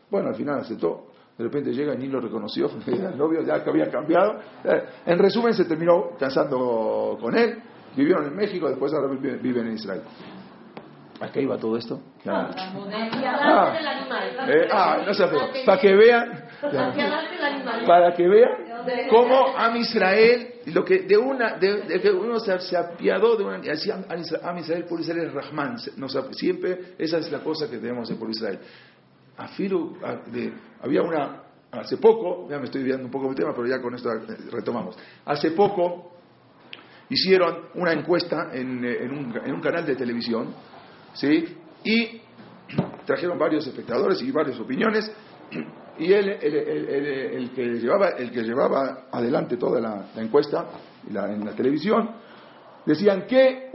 [0.09, 1.07] Bueno, al final aceptó.
[1.37, 4.39] De repente llega y ni lo reconoció, era el novio ya que había cambiado.
[4.63, 7.61] Eh, En resumen, se terminó casando con él.
[7.95, 10.02] Vivieron en México, después ahora viven, viven en Israel.
[11.21, 11.99] ¿A qué iba todo esto?
[13.73, 14.49] Del animal.
[14.49, 15.39] Eh, ah, no se feo.
[15.65, 18.52] Para que vean, del para que vean
[19.10, 23.43] cómo Am Israel, lo que de una, de, de que uno se, se apiadó de
[23.43, 24.06] una, así Am
[24.43, 27.78] Am Israel por Israel es Rahman, se- nos ap- siempre esa es la cosa que
[27.80, 28.60] debemos hacer por Israel.
[29.38, 33.52] Afilu, a- de- había una, hace poco, ya me estoy viendo un poco el tema,
[33.54, 34.19] pero ya con esto eh,
[34.52, 34.95] retomamos.
[35.25, 36.13] Hace poco
[37.09, 40.53] hicieron una encuesta en, eh, en un, en un canal de televisión,
[41.13, 41.57] ¿sí?
[41.83, 42.21] Y
[43.05, 45.11] trajeron varios espectadores y varias opiniones
[45.97, 50.65] y él, el, el- el- que llevaba, el que llevaba adelante toda la, la encuesta
[51.11, 52.11] la- en la televisión,
[52.85, 53.71] decían, ¿qué,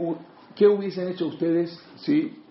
[0.55, 2.41] ¿qué hubiesen hecho ustedes si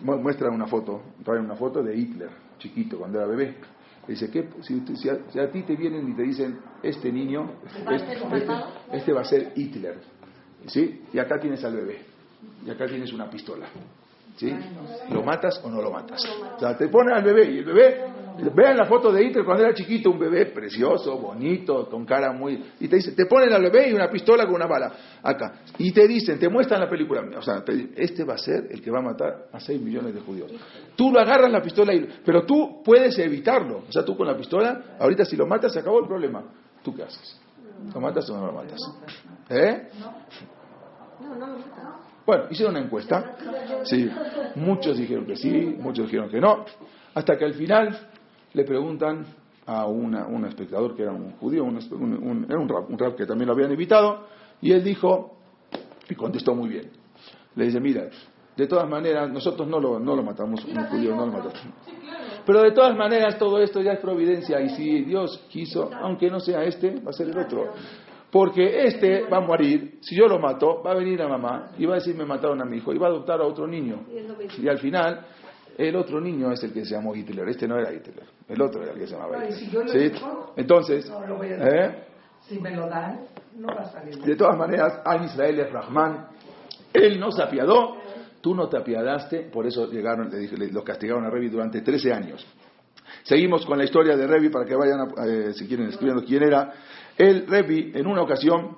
[0.00, 3.56] mu- muestra una foto, trae una foto de Hitler, chiquito, cuando era bebé.
[4.10, 7.52] Dice, ¿qué, si, a, si a ti te vienen y te dicen, este niño,
[7.86, 9.98] ¿Va a este, este- este va a ser Hitler,
[10.66, 11.02] ¿sí?
[11.12, 12.00] Y acá tienes al bebé,
[12.66, 13.66] y acá tienes una pistola,
[14.36, 14.52] ¿sí?
[15.10, 16.20] ¿Lo matas o no lo matas?
[16.56, 18.04] O sea, te ponen al bebé, y el bebé,
[18.54, 22.62] vean la foto de Hitler cuando era chiquito, un bebé precioso, bonito, con cara muy...
[22.80, 25.60] Y te dicen, te ponen al bebé y una pistola con una bala, acá.
[25.78, 28.68] Y te dicen, te muestran la película, o sea, te dicen, este va a ser
[28.70, 30.50] el que va a matar a 6 millones de judíos.
[30.96, 33.84] Tú lo agarras la pistola, y, pero tú puedes evitarlo.
[33.88, 36.42] O sea, tú con la pistola, ahorita si lo matas, se acabó el problema.
[36.82, 37.40] ¿Tú qué haces?
[37.94, 38.80] ¿Lo matas o no lo matas?
[39.48, 39.88] ¿Eh?
[41.20, 42.00] No, no lo mata.
[42.26, 43.36] Bueno, hicieron una encuesta.
[43.82, 44.08] Sí,
[44.54, 46.64] muchos dijeron que sí, muchos dijeron que no.
[47.14, 48.08] Hasta que al final
[48.52, 49.26] le preguntan
[49.66, 53.46] a una- un espectador que era un judío, un, un- un- era un que también
[53.46, 54.26] lo habían invitado,
[54.60, 55.36] y él dijo,
[56.08, 56.90] y contestó muy bien.
[57.54, 58.08] Le dice, mira,
[58.56, 61.60] de todas maneras, nosotros no lo, no lo matamos, un judío no lo matamos.
[62.44, 66.40] Pero de todas maneras, todo esto ya es providencia, y si Dios quiso, aunque no
[66.40, 67.72] sea este, va a ser el otro.
[68.30, 71.84] Porque este va a morir, si yo lo mato, va a venir a mamá y
[71.84, 74.04] va a decir me mataron a mi hijo y va a adoptar a otro niño.
[74.62, 75.26] Y al final,
[75.78, 78.82] el otro niño es el que se llamó Hitler, este no era Hitler, el otro
[78.82, 79.58] era el que se llamaba No, Hitler.
[79.58, 79.98] si yo lo ¿Sí?
[79.98, 82.04] digo, Entonces, no lo voy a ¿eh?
[82.48, 83.20] Si me lo dan,
[83.56, 84.16] no va a salir.
[84.18, 86.26] de todas maneras, Am Israel es Rahman,
[86.92, 87.96] él no se apiadó,
[88.40, 91.80] tú no te apiadaste, por eso llegaron, le dije, le- los castigaron a Revi durante
[91.82, 92.44] 13 años.
[93.24, 96.42] Seguimos con la historia de Revi para que vayan, a- eh, si quieren, escribiendo quién
[96.42, 96.72] era.
[97.18, 98.76] El Revi, en una ocasión,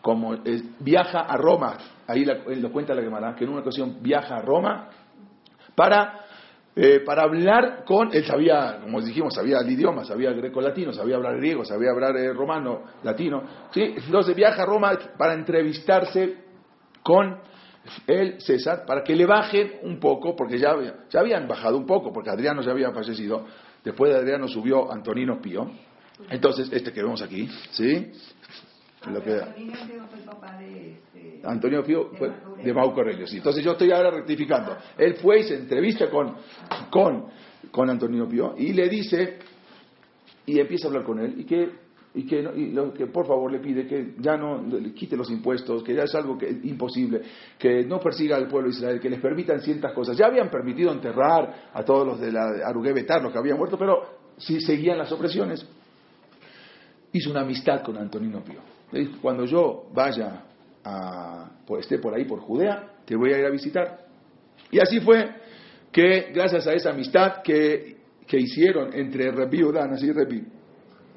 [0.00, 1.76] como eh, viaja a Roma,
[2.06, 4.88] ahí la- él lo cuenta la Gemara, que en una ocasión viaja a Roma
[5.78, 6.24] para,
[6.74, 11.36] eh, para hablar con, él sabía, como dijimos, sabía el idioma, sabía greco-latino, sabía hablar
[11.36, 13.94] griego, sabía hablar eh, romano, latino, ¿sí?
[13.96, 16.36] entonces viaja a Roma para entrevistarse
[17.00, 17.38] con
[18.08, 20.74] el César, para que le bajen un poco, porque ya,
[21.08, 23.46] ya habían bajado un poco, porque Adriano ya había fallecido,
[23.84, 25.70] después de Adriano subió Antonino Pío,
[26.28, 28.10] entonces este que vemos aquí, ¿sí?
[29.06, 29.40] Lo que,
[31.44, 32.32] Antonio Pío fue
[32.62, 33.36] de Mau Correlio, sí.
[33.36, 34.76] Entonces yo estoy ahora rectificando.
[34.96, 36.34] Él fue y se entrevista con,
[36.90, 37.26] con,
[37.70, 39.38] con Antonio Pío y le dice,
[40.46, 41.70] y empieza a hablar con él, y que,
[42.14, 45.30] y que, y lo que por favor le pide que ya no le quite los
[45.30, 47.22] impuestos, que ya es algo que imposible,
[47.58, 50.16] que no persiga al pueblo de Israel, que les permitan ciertas cosas.
[50.16, 53.78] Ya habían permitido enterrar a todos los de la Arugué Betar, los que habían muerto,
[53.78, 55.64] pero sí seguían las opresiones.
[57.12, 58.77] Hizo una amistad con Antonino Pío.
[59.20, 60.44] Cuando yo vaya
[60.84, 64.06] a, por- esté por ahí por Judea, te voy a ir a visitar.
[64.70, 65.28] Y así fue
[65.92, 67.96] que gracias a esa amistad que,
[68.26, 70.42] que hicieron entre Rabbi Udán, así Rabbi,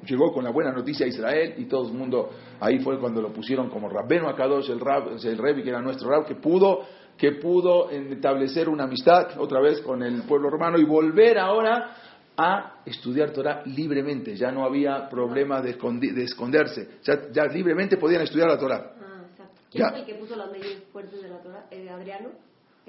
[0.06, 2.30] llegó con la buena noticia a Israel y todo el mundo,
[2.60, 6.08] ahí fue cuando lo pusieron como Rabbeno Akadosh, el, rab, el Rebbe que era nuestro
[6.10, 6.80] rab, que pudo,
[7.16, 11.94] que pudo establecer una amistad otra vez con el pueblo romano y volver ahora
[12.36, 14.34] a estudiar Torah libremente.
[14.36, 18.92] Ya no había problema de, escondi- de esconderse, ya, ya libremente podían estudiar la Torah.
[19.00, 19.60] Ah, exacto.
[19.70, 19.90] ¿Quién Ya.
[19.94, 21.66] es el que puso las leyes fuertes de la Torah?
[21.70, 22.30] ¿Eh, ¿Adriano?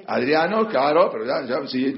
[0.08, 1.93] Adriano, claro, pero ya, ya sí,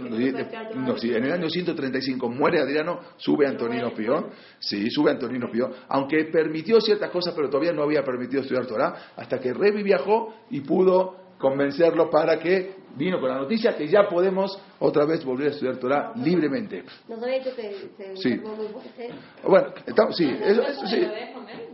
[0.76, 5.72] no, sí, en el año 135 muere Adriano, sube Antonino Pío, sí, sube Antonino Pío,
[5.88, 10.34] aunque permitió ciertas cosas, pero todavía no había permitido estudiar Torah, hasta que Revi viajó
[10.50, 15.48] y pudo convencerlo para que vino con la noticia que ya podemos otra vez volver
[15.48, 16.84] a estudiar Torah libremente.
[17.08, 18.30] Nos había dicho que se Sí.
[18.34, 19.10] enfermó muy fuerte.
[19.44, 21.08] Bueno, estamos, sí, eso, eso sí.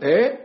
[0.00, 0.38] ¿Eh?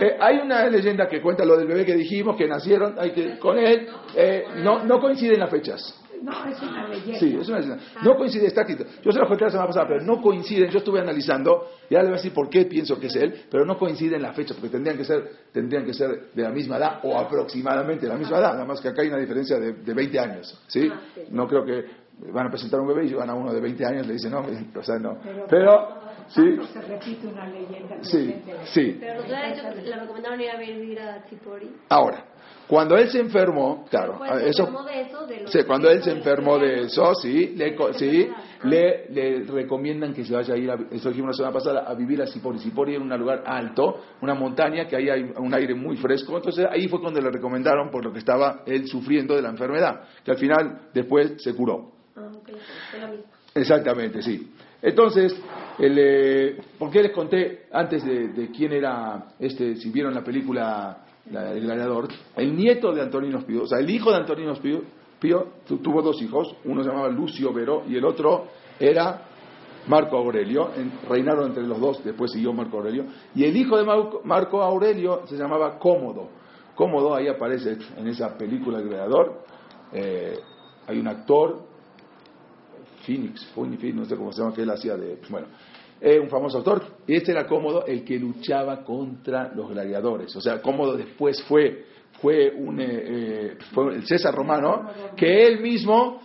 [0.00, 3.38] Eh, hay una leyenda que cuenta lo del bebé que dijimos, que nacieron hay que,
[3.38, 6.02] con él, eh, no, no coinciden las fechas.
[6.22, 7.18] No, es una leyenda.
[7.18, 7.82] Sí, es una leyenda.
[8.02, 8.84] No coincide, está escrito.
[9.02, 10.70] Yo se lo conté la semana pasada, pero no coinciden.
[10.70, 13.44] Yo estuve analizando, y ahora le voy a decir por qué pienso que es él,
[13.50, 16.76] pero no coinciden las fechas, porque tendrían que ser, tendrían que ser de la misma
[16.78, 19.72] edad o aproximadamente de la misma edad, nada más que acá hay una diferencia de,
[19.72, 20.60] de 20 años.
[20.66, 20.88] ¿sí?
[20.92, 21.00] Ah.
[21.30, 24.04] No creo que van a presentar un bebé y llevan a uno de 20 años
[24.04, 25.18] y le dicen, no, o sea, no.
[25.48, 27.96] Pero- sí, se repite una leyenda.
[28.00, 28.96] sí, sí.
[28.98, 31.70] Pero nos que le recomendaron ir a vivir a Tzipori.
[31.88, 32.24] Ahora,
[32.68, 36.58] cuando él se enfermó, claro, eso, enfermó de eso, de sí, cuando él se enfermó
[36.58, 38.28] de eso, sí, le, sí,
[38.64, 41.94] le, le recomiendan que se vaya a ir, a, eso dijimos la semana pasada, a
[41.94, 42.58] vivir a Sipori.
[42.58, 46.66] Sipori era un lugar alto, una montaña que ahí hay un aire muy fresco, entonces
[46.68, 50.32] ahí fue cuando le recomendaron por lo que estaba él sufriendo de la enfermedad, que
[50.32, 51.92] al final después se curó.
[52.16, 52.32] Ah.
[53.54, 54.52] Exactamente, sí.
[54.82, 55.34] Entonces,
[55.78, 60.22] el, eh, ¿por qué les conté antes de, de quién era este, si vieron la
[60.22, 62.08] película El Gladiador?
[62.36, 64.82] El nieto de Antonino Pío, o sea, el hijo de Antonino Pío,
[65.18, 68.46] Pío tuvo dos hijos, uno se llamaba Lucio Vero y el otro
[68.78, 69.22] era
[69.88, 70.70] Marco Aurelio,
[71.08, 73.84] reinaron entre los dos, después siguió Marco Aurelio, y el hijo de
[74.24, 76.28] Marco Aurelio se llamaba Cómodo.
[76.74, 79.44] Cómodo, ahí aparece en esa película El Gladiador,
[79.92, 80.38] eh,
[80.86, 81.64] hay un actor,
[83.06, 85.46] Phoenix, Phoenix, no sé cómo se llama, que él hacía de, bueno,
[86.00, 90.40] eh, un famoso autor, y este era Cómodo el que luchaba contra los gladiadores, o
[90.40, 91.84] sea, Cómodo después fue,
[92.20, 96.20] fue, un, eh, fue el César romano, que él mismo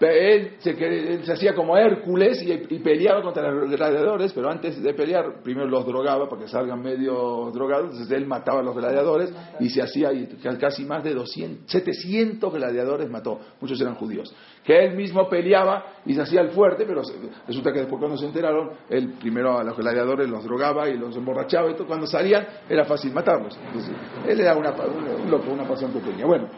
[0.00, 5.66] él se, hacía como Hércules y, peleaba contra los gladiadores, pero antes de pelear, primero
[5.66, 9.82] los drogaba para que salgan medio drogados, entonces él mataba a los gladiadores y se
[9.82, 10.10] hacía
[10.58, 16.14] casi más de 200, 700 gladiadores mató, muchos eran judíos, que él mismo peleaba y
[16.14, 17.02] se hacía el fuerte, pero
[17.46, 21.16] resulta que después cuando se enteraron, él primero a los gladiadores los drogaba y los
[21.16, 23.56] emborrachaba y todo, cuando salían era fácil matarlos.
[23.66, 23.94] Entonces,
[24.26, 26.26] él era una, un loco, una pasión pequeña.
[26.26, 26.48] Bueno,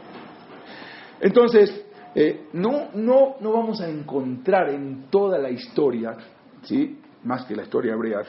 [1.21, 1.86] entonces,
[2.19, 6.17] eh, no, no, no vamos a encontrar en toda la historia,
[6.63, 6.99] ¿sí?
[7.25, 8.23] más que la historia hebrea,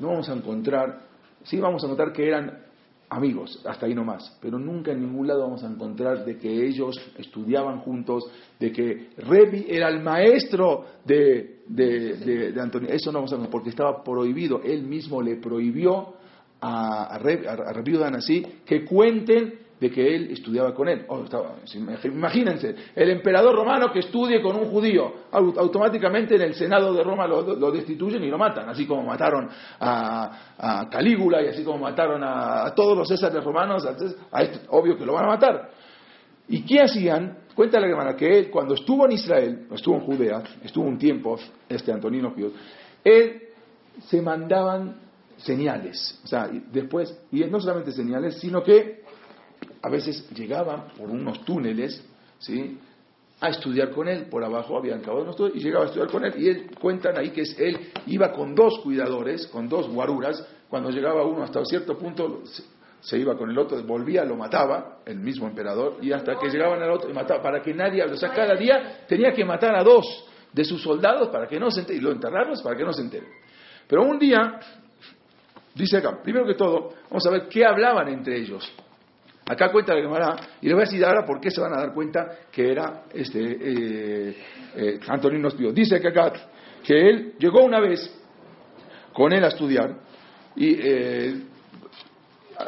[0.00, 1.02] no vamos a encontrar,
[1.42, 2.64] sí vamos a notar que eran
[3.10, 6.98] amigos, hasta ahí nomás, pero nunca en ningún lado vamos a encontrar de que ellos
[7.18, 8.24] estudiaban juntos,
[8.58, 12.88] de que Revi era el maestro de, de, Antonio.
[12.88, 16.14] Eso no vamos a encontrar, porque estaba prohibido, él mismo le prohibió
[16.62, 21.04] a, a, así que cuenten de que él estudiaba con él.
[21.08, 21.24] Oh,
[22.04, 27.26] imagínense, el emperador romano que estudie con un judío, automáticamente en el Senado de Roma
[27.26, 29.48] lo, destituyen y lo matan, así como mataron
[29.80, 33.86] a, Calígula y así como mataron a, todos los césares romanos,
[34.30, 35.70] a este, obvio que lo van a matar.
[36.48, 37.38] ¿Y qué hacían?
[37.54, 41.38] Cuenta la hermana que él, cuando estuvo en Israel, estuvo en Judea, estuvo un tiempo,
[41.68, 42.50] este Antonino Pío,
[43.02, 43.42] él
[44.08, 44.96] se mandaban
[45.36, 49.03] señales, o sea, después, y no solamente señales, sino que
[49.84, 52.02] a veces llegaba por unos túneles,
[52.38, 52.78] ¿sí?
[53.38, 56.24] a estudiar con él, por abajo habían acabado unos túneles, y llegaba a estudiar con
[56.24, 60.42] él, y él, cuentan ahí que es, él iba con dos cuidadores, con dos guaruras,
[60.70, 62.44] cuando llegaba uno hasta cierto punto
[63.00, 66.82] se iba con el otro, volvía, lo mataba, el mismo emperador, y hasta que llegaban
[66.82, 69.84] al otro y mataba, para que nadie, o sea, cada día tenía que matar a
[69.84, 72.92] dos de sus soldados para que no se enteren, y lo enterrarlos para que no
[72.94, 73.28] se enteren.
[73.86, 74.58] Pero un día,
[75.74, 78.72] dice acá, primero que todo, vamos a ver qué hablaban entre ellos.
[79.46, 81.80] Acá cuenta la Gemara, y le voy a decir ahora por qué se van a
[81.80, 84.36] dar cuenta que era este, eh,
[84.74, 85.50] eh, Antonino.
[85.50, 86.32] Dice que acá
[86.82, 88.10] que él llegó una vez
[89.12, 89.96] con él a estudiar,
[90.56, 91.42] y eh,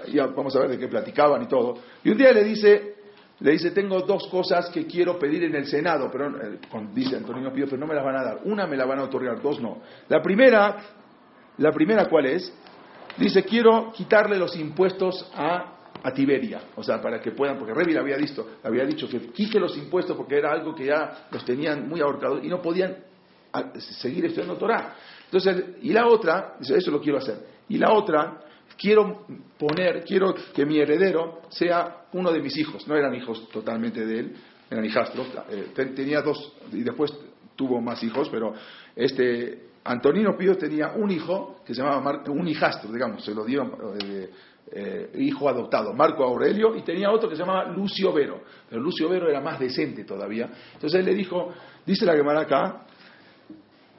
[0.08, 2.96] ya vamos a ver de qué platicaban y todo, y un día le dice,
[3.40, 6.30] le dice, tengo dos cosas que quiero pedir en el Senado, pero
[6.92, 8.40] dice Antonino Pío, pero no me las van a dar.
[8.44, 9.82] Una me la van a otorgar, dos no.
[10.08, 10.76] La primera,
[11.58, 12.52] la primera cuál es?
[13.16, 15.75] Dice, quiero quitarle los impuestos a
[16.06, 19.18] a Tiberia, o sea, para que puedan, porque Revi le había dicho, había dicho que
[19.32, 22.96] quite los impuestos porque era algo que ya los tenían muy ahorcados y no podían
[23.52, 24.94] ah, seguir estudiando Torah.
[25.24, 27.38] Entonces, y la otra, dice, eso lo quiero hacer.
[27.68, 28.38] Y la otra,
[28.78, 29.26] quiero
[29.58, 32.86] poner, quiero que mi heredero sea uno de mis hijos.
[32.86, 34.36] No eran hijos totalmente de él,
[34.70, 35.26] eran hijastros.
[35.50, 37.12] Eh, tenía dos, y después
[37.56, 38.54] tuvo más hijos, pero
[38.94, 43.62] este Antonino Pío tenía un hijo que se llamaba un hijastro, digamos, se lo dio
[44.72, 49.08] eh, hijo adoptado, Marco Aurelio, y tenía otro que se llamaba Lucio Vero, pero Lucio
[49.08, 50.50] Vero era más decente todavía.
[50.74, 51.52] Entonces él le dijo,
[51.84, 52.84] dice la Gemara acá,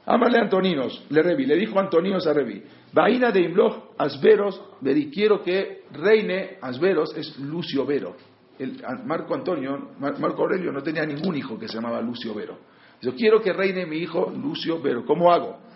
[0.04, 5.10] ámale a Antoninos, le revi, le dijo Antoninos a Revi, Vaina de Imloch Asveros, y
[5.10, 8.16] quiero que reine Asveros, es Lucio Vero.
[8.58, 12.58] El, Marco Antonio, Marco Aurelio no tenía ningún hijo que se llamaba Lucio Vero.
[13.00, 15.04] Yo quiero que reine mi hijo Lucio Vero.
[15.06, 15.67] ¿Cómo hago?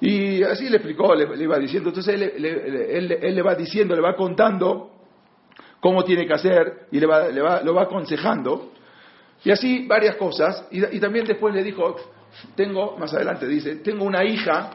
[0.00, 1.90] Y así le explicó, le, iba diciendo.
[1.90, 4.92] Entonces él, le va diciendo, le va contando
[5.80, 8.72] cómo tiene que hacer y le va, lo va aconsejando.
[9.44, 10.66] Y así varias cosas.
[10.70, 11.96] Y, también después le dijo,
[12.54, 14.70] tengo, más adelante dice, tengo una hija,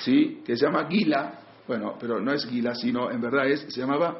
[0.00, 0.42] ¿sí?
[0.44, 1.34] Que se llama Gila.
[1.66, 4.18] Bueno, pero no es Gila, sino en verdad es, se llamaba,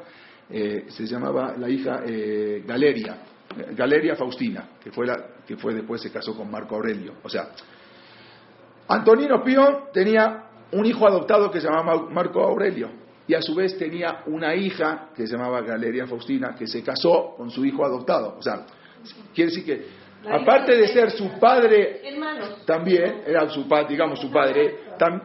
[0.49, 3.17] eh, se llamaba la hija eh, Galeria.
[3.75, 7.15] Galeria Faustina, que fue, la, que fue después se casó con Marco Aurelio.
[7.21, 7.49] O sea,
[8.91, 12.89] Antonino Pío tenía un hijo adoptado que se llamaba Marco Aurelio
[13.25, 17.35] y a su vez tenía una hija que se llamaba Galeria Faustina que se casó
[17.37, 18.35] con su hijo adoptado.
[18.37, 18.65] O sea,
[19.33, 19.85] quiere decir que
[20.29, 22.01] aparte de ser su padre,
[22.65, 24.79] también era su padre, digamos su padre,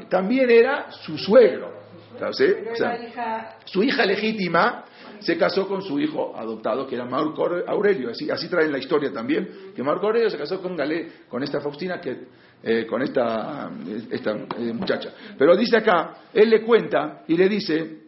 [0.08, 1.74] también era su suegro.
[2.16, 4.84] O sea, su hija legítima
[5.18, 8.10] se casó con su hijo adoptado, que era Marco Aurelio.
[8.10, 10.78] Así, así traen la historia también, que Marco Aurelio se casó con,
[11.28, 12.28] con esta Faustina, que,
[12.68, 13.70] eh, con esta,
[14.10, 15.10] esta eh, muchacha.
[15.38, 17.98] Pero dice acá, él le cuenta y le dice,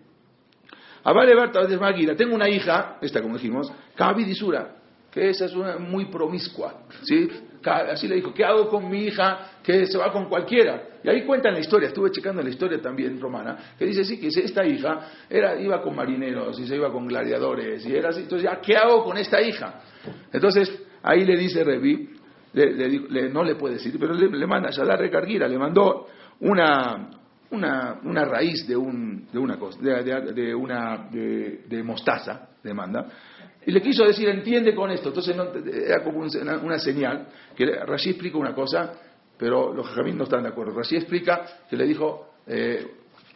[1.05, 4.75] a Vale Berta de Maguira, tengo una hija, esta como dijimos, Kabi Disura,
[5.13, 7.29] que esa es una muy promiscua, ¿sí?
[7.65, 10.89] Así le dijo, ¿qué hago con mi hija que se va con cualquiera?
[11.05, 14.27] Y ahí cuentan la historia, estuve checando la historia también romana, que dice, sí, que
[14.27, 18.51] esta hija era, iba con marineros y se iba con gladiadores y era así, entonces
[18.67, 19.83] ¿qué hago con esta hija?
[20.33, 20.69] Entonces,
[21.01, 22.18] ahí le dice Revi,
[22.67, 26.07] le, no le puede decir, pero le, manda, ya la recarguira, le mandó
[26.41, 27.11] una,
[27.51, 33.07] una, una raíz de, un, de una cosa, de, una, de, mostaza, le manda,
[33.65, 35.09] y le quiso decir, entiende con esto.
[35.09, 35.37] Entonces
[35.87, 38.95] era como una, señal, que Rashi explica una cosa,
[39.37, 40.75] pero los jajamín no están de acuerdo.
[40.75, 42.87] Rashi explica que le dijo, eh,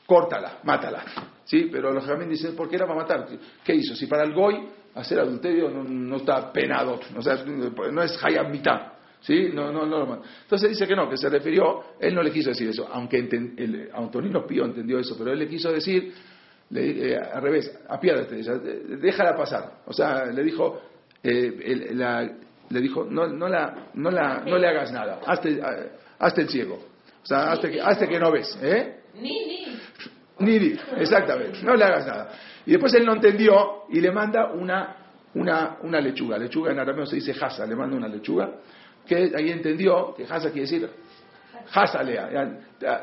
[0.07, 1.05] córtala, mátala.
[1.45, 1.69] ¿Sí?
[1.71, 3.27] Pero los jajamín dicen, ¿por qué era para matar?
[3.63, 3.95] ¿Qué hizo?
[3.95, 8.92] Si para el goy hacer adulterio no, está penado, o sea, no es hayam mitad.
[9.23, 9.51] ¿Sí?
[9.53, 10.23] No, no, no.
[10.43, 13.89] Entonces dice que no, que se refirió, él no le quiso decir eso, aunque el,
[13.95, 16.13] Antonino Pío entendió eso, pero él le quiso decir,
[16.71, 18.43] le, eh, al revés, apiádate,
[18.97, 19.83] déjala pasar.
[19.87, 20.83] O sea, le dijo,
[21.23, 21.95] eh,
[22.69, 25.61] le dijo, no, no, la, no, la, no le hagas nada, hazte,
[26.19, 26.85] hazte el ciego.
[27.23, 28.59] O sea, hazte que, hazte que no ves.
[28.61, 29.03] ¿eh?
[29.15, 29.79] Ni, ni.
[30.41, 32.33] Ni, ni, exactamente, no le hagas nada.
[32.67, 34.97] Y después él no entendió y le manda una,
[35.35, 36.39] una, una lechuga.
[36.39, 38.51] Lechuga en arameo se dice jasa, le manda una lechuga
[39.07, 40.89] que ahí entendió que Hasa quiere decir
[41.71, 42.61] Hasalea,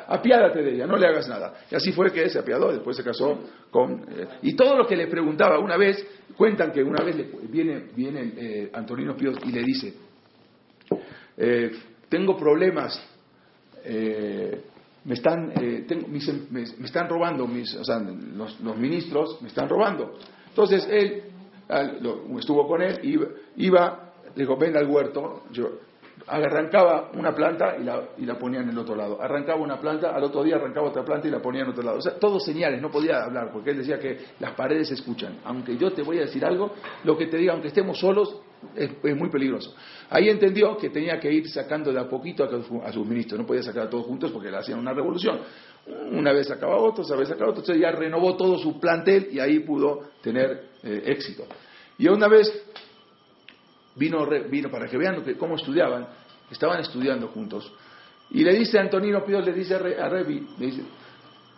[0.07, 1.53] apiádate de ella, no le hagas nada.
[1.71, 3.39] Y así fue que se apiadó, después se casó
[3.71, 4.05] con...
[4.09, 6.05] Eh, y todo lo que le preguntaba, una vez,
[6.37, 7.15] cuentan que una vez
[7.49, 9.93] viene, viene eh, Antonino Pío y le dice,
[11.37, 11.71] eh,
[12.09, 13.01] tengo problemas,
[13.85, 15.53] me, están,
[16.51, 20.15] me, están robando, mis, o sea, los, los, ministros me están robando.
[20.49, 21.23] Entonces él
[22.37, 25.69] estuvo con él, iba, iba dijo, ven al huerto, yo,
[26.27, 29.21] arrancaba una planta y la, y la ponía en el otro lado.
[29.21, 31.97] Arrancaba una planta, al otro día arrancaba otra planta y la ponía en otro lado.
[31.97, 35.39] O sea, todos señales, no podía hablar, porque él decía que las paredes escuchan.
[35.45, 36.73] Aunque yo te voy a decir algo,
[37.03, 38.41] lo que te diga, aunque estemos solos,
[38.75, 39.73] es, muy peligroso.
[40.09, 43.63] Ahí entendió que tenía que ir sacando de a poquito a, sus ministros, no podía
[43.63, 45.39] sacar a todos juntos porque le hacían una revolución.
[46.11, 49.39] Una vez sacaba otro, otra vez sacaba otro, entonces ya renovó todo su plantel y
[49.39, 51.45] ahí pudo tener eh, éxito.
[51.97, 52.51] Y una vez
[53.95, 56.07] vino, vino para que vean cómo estudiaban,
[56.51, 57.71] estaban estudiando juntos.
[58.31, 60.83] Y le dice Antonino Pío, le dice a Revi, le dice,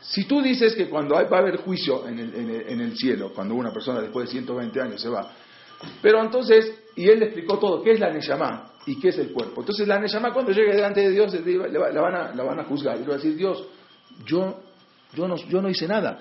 [0.02, 2.36] si tú dices que cuando va a haber juicio en el,
[2.68, 5.32] en, el, cielo, cuando una persona después de 120 años se va,
[6.02, 9.32] pero entonces, y él le explicó todo, ¿qué es la Neshama y qué es el
[9.32, 9.62] cuerpo?
[9.62, 11.34] Entonces la Neshama cuando llegue delante de Dios
[11.72, 13.64] la van a, la van a juzgar y le va a decir, Dios,
[14.26, 14.60] yo,
[15.14, 16.20] yo, no, yo no hice nada.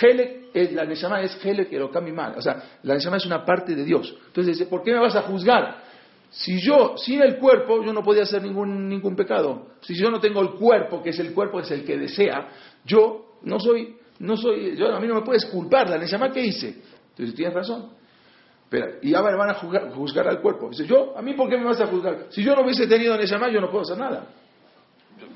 [0.00, 1.72] Helek, la Neshama es Helek
[2.12, 4.14] mal, o sea, la Neshama es una parte de Dios.
[4.26, 5.90] Entonces dice, ¿por qué me vas a juzgar?
[6.30, 9.68] Si yo, sin el cuerpo, yo no podía hacer ningún, ningún pecado.
[9.80, 12.48] Si yo no tengo el cuerpo, que es el cuerpo, es el que desea,
[12.84, 16.40] yo no soy, no soy, yo, a mí no me puedes culpar, la Neshama, ¿qué
[16.40, 16.82] hice?
[17.10, 17.90] Entonces tienes razón.
[18.68, 20.68] Pero, y ahora van a juzgar, al cuerpo.
[20.70, 22.26] Dice, yo, ¿a mí por qué me vas a juzgar?
[22.30, 24.28] Si yo no hubiese tenido Neshama, yo no puedo hacer nada.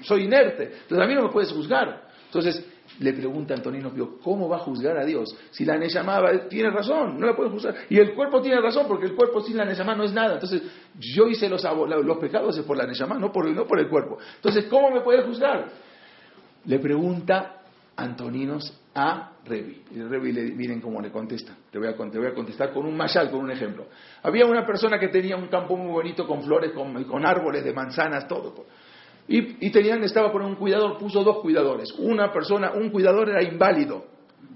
[0.03, 0.64] Soy inerte.
[0.82, 2.05] Entonces a mí no me puedes juzgar.
[2.26, 2.64] Entonces,
[3.01, 5.34] le pregunta Antonino Pío, ¿cómo va a juzgar a Dios?
[5.51, 7.74] Si la Neshama tiene razón, no la puede juzgar.
[7.88, 10.34] Y el cuerpo tiene razón, porque el cuerpo sin la Neshama no es nada.
[10.34, 10.62] Entonces,
[10.99, 14.18] yo hice los, los pecados por la Neshama, no por, no por el cuerpo.
[14.36, 15.68] Entonces, ¿cómo me puede juzgar?
[16.66, 17.62] Le pregunta
[17.97, 19.82] Antoninos a Revi.
[19.90, 21.55] Y Revi, le, miren cómo le contesta.
[21.70, 23.86] Te voy, a, te voy a contestar con un mayal, con un ejemplo.
[24.22, 27.72] Había una persona que tenía un campo muy bonito con flores, con, con árboles de
[27.72, 28.66] manzanas, todo.
[29.27, 31.91] Y, tenían, estaba por un cuidador, puso dos cuidadores.
[31.99, 34.05] Una persona, un cuidador era inválido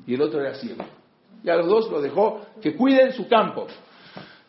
[0.06, 0.84] y el otro era ciego.
[1.42, 3.66] Y a los dos los dejó que cuiden su campo.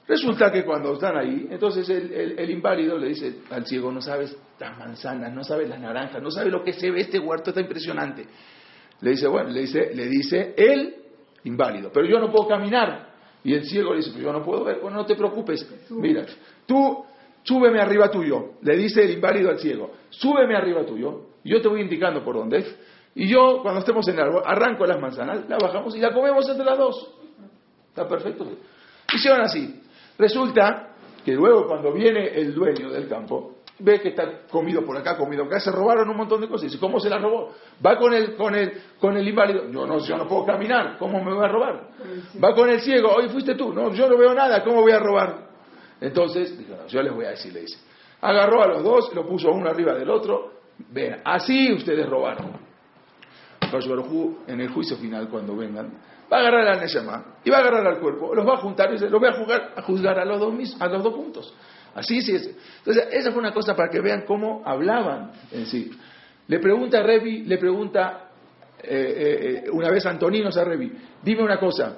[0.07, 4.77] Resulta que cuando están ahí, entonces el, inválido le dice al ciego, no sabes las
[4.77, 8.25] manzanas, no sabes las naranjas, no sabes lo que se ve, este huerto está impresionante.
[9.01, 10.95] Le dice, bueno, le dice, le dice el
[11.43, 13.07] inválido, pero yo no puedo caminar.
[13.43, 16.25] Y el ciego le dice, pero yo no puedo ver, bueno, no te preocupes, mira,
[16.65, 17.05] tú
[17.43, 21.81] súbeme arriba tuyo, le dice el inválido al ciego, súbeme arriba tuyo, yo te voy
[21.81, 22.65] indicando por dónde,
[23.15, 26.47] y yo cuando estemos en el árbol arranco las manzanas, la bajamos y la comemos
[26.47, 27.15] entre las dos.
[27.89, 28.45] Está perfecto.
[29.13, 29.81] Hicieron así.
[30.17, 30.89] Resulta
[31.25, 35.45] que luego cuando viene el dueño del campo, ve que está comido por acá, comido
[35.45, 36.63] acá, se robaron un montón de cosas.
[36.63, 37.53] Y dice, ¿cómo se la robó?
[37.85, 41.23] Va con el, con el, con el inválido, yo no, yo no puedo caminar, ¿cómo
[41.23, 41.89] me voy a robar?
[42.41, 44.99] Va con el ciego, hoy fuiste tú, no, yo no veo nada, ¿cómo voy a
[44.99, 45.48] robar?
[46.01, 47.77] Entonces, dijo, yo les voy a decir, le dice.
[48.21, 50.59] Agarró a los dos, lo puso uno arriba del otro.
[50.89, 52.57] Ven, así ustedes robaron.
[54.47, 55.91] en el juicio final, cuando vengan,
[56.31, 58.89] va a agarrar al Neshama y va a agarrar al cuerpo, los va a juntar
[58.89, 61.53] y dice, los voy a, jugar, a juzgar a los dos, a los dos puntos.
[61.95, 62.55] Así sí es.
[62.79, 65.91] Entonces, esa fue una cosa para que vean cómo hablaban en sí.
[66.47, 68.29] Le pregunta a Revi, le pregunta
[68.81, 70.91] eh, eh, una vez Antonino a Revi,
[71.21, 71.97] dime una cosa,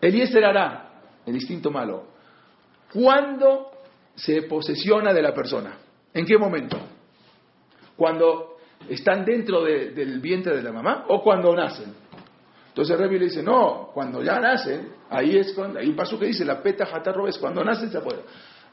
[0.00, 0.90] Eliezer hará,
[1.24, 2.15] el instinto malo,
[2.96, 3.72] ¿Cuándo
[4.14, 5.76] se posesiona de la persona?
[6.14, 6.78] ¿En qué momento?
[7.94, 8.56] ¿Cuando
[8.88, 11.94] están dentro de- del vientre de la mamá o cuando nacen?
[12.68, 16.44] Entonces Revi le dice, no, cuando ya nacen, ahí es cuando, un paso que dice,
[16.44, 18.20] la peta jatarro es cuando nacen se apoya.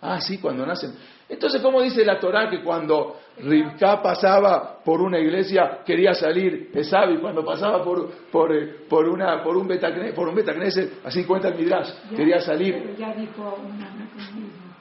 [0.01, 0.93] Ah, sí, cuando nacen.
[1.30, 7.17] Entonces, ¿cómo dice la Torá que cuando Rivka pasaba por una iglesia quería salir Esabi,
[7.17, 11.47] cuando pasaba por, por, eh, por, una, por un betacne- por un betacneset, así cuenta
[11.47, 12.95] el Midrash, Ya- quería salir.
[12.97, 14.75] Ya dijo un anacronismo,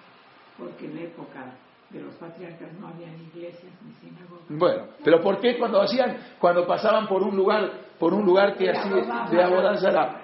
[0.59, 1.55] porque en la época
[1.91, 4.45] de los patriarcas no habían iglesias ni sinagogas.
[4.49, 8.71] Bueno, pero ¿por qué cuando hacían, cuando pasaban por un lugar, por un lugar que
[8.71, 8.89] así
[9.31, 10.23] de abodanzara?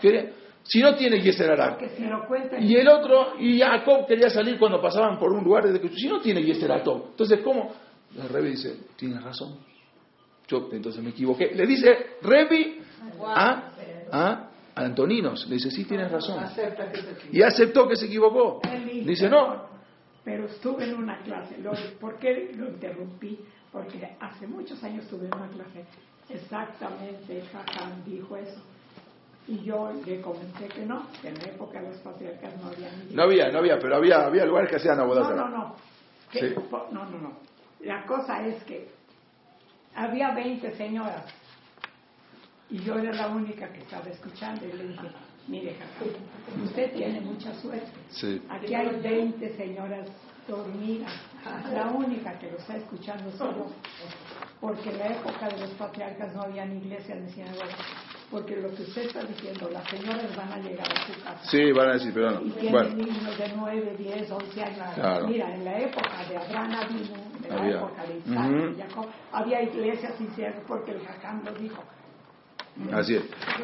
[0.65, 1.79] Si no tiene Yeserará.
[2.61, 6.07] Y el otro, y Jacob quería salir cuando pasaban por un lugar desde que si
[6.09, 7.07] no tiene Yeseratov.
[7.13, 7.71] Entonces, ¿cómo?
[8.17, 9.59] El Rebi dice, tienes razón.
[10.49, 11.55] Yo entonces me equivoqué.
[11.55, 12.81] Le dice Rebi
[13.25, 13.71] a,
[14.11, 15.47] a Antoninos.
[15.49, 16.43] Le dice, sí, tienes razón.
[17.33, 18.61] Y aceptó que se equivocó.
[19.05, 19.67] Dice, no.
[20.25, 21.57] Pero estuve en una clase.
[22.01, 23.39] ¿Por qué lo interrumpí?
[23.73, 25.85] Porque hace muchos años estuve en una clase.
[26.31, 28.61] Exactamente, Jajam dijo eso.
[29.47, 32.91] Y yo le comenté que no, que en la época de los patriarcas no había
[32.93, 35.37] ni No había, no había, pero había, había lugares que hacían No, abodazara.
[35.37, 35.77] no, no.
[36.31, 36.41] Sí.
[36.71, 37.33] po- No, no, no.
[37.81, 38.89] La cosa es que
[39.95, 41.25] había 20 señoras
[42.71, 45.09] y yo era la única que estaba escuchando y le dije,
[45.47, 47.91] mire, Jacam, usted tiene mucha suerte.
[48.11, 48.43] Sí.
[48.51, 50.09] Aquí hay 20 señoras
[50.47, 51.13] dormidas.
[51.73, 53.67] La única que lo está escuchando soy yo.
[54.61, 57.77] Porque en la época de los patriarcas no había ni iglesias ni sinagogas.
[58.31, 61.73] Porque lo que usted está diciendo, las señoras van a llegar a su casa Sí,
[61.73, 62.43] van a decir, pero no.
[62.43, 64.95] y tienen Bueno, niños de 9, 10, 11 años.
[64.97, 65.29] Claro.
[65.29, 67.77] Mira, en la época de Abraham Avinu, en la Había.
[67.77, 71.83] época de Isaac Jacob, había iglesias sinceras porque el Jacán lo dijo.
[72.93, 73.23] así es.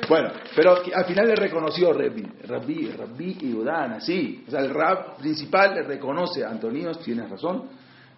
[0.08, 4.44] Bueno, pero al final le reconoció Rabbi, Rabbi, Rabbi y Udana, sí.
[4.48, 7.68] O sea, el rab principal le reconoce a Antoninos, tienes razón,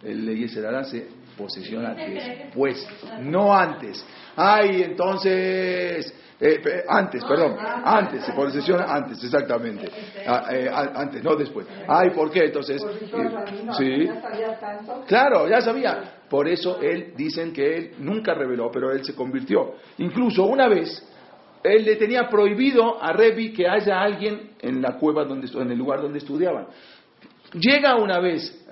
[0.02, 2.86] el Yeserará se posesiona después,
[3.20, 4.06] no antes.
[4.36, 9.90] Ay, entonces, eh, antes, perdón, antes, se posesiona antes, exactamente.
[10.26, 11.66] Ah, eh, antes, no después.
[11.88, 12.44] Ay, ¿por qué?
[12.46, 14.08] Entonces, eh, sí.
[15.06, 16.20] Claro, ya sabía.
[16.28, 19.76] Por eso él, dicen que él nunca reveló, pero él se convirtió.
[19.98, 21.02] Incluso una vez,
[21.62, 25.78] él le tenía prohibido a Revi que haya alguien en la cueva, donde, en el
[25.78, 26.66] lugar donde estudiaban.
[27.54, 28.66] Llega una vez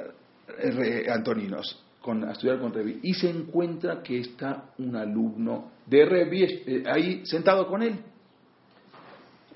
[0.58, 6.04] eh, Antoninos con, a estudiar con Revi y se encuentra que está un alumno de
[6.04, 7.98] Revi eh, ahí sentado con él.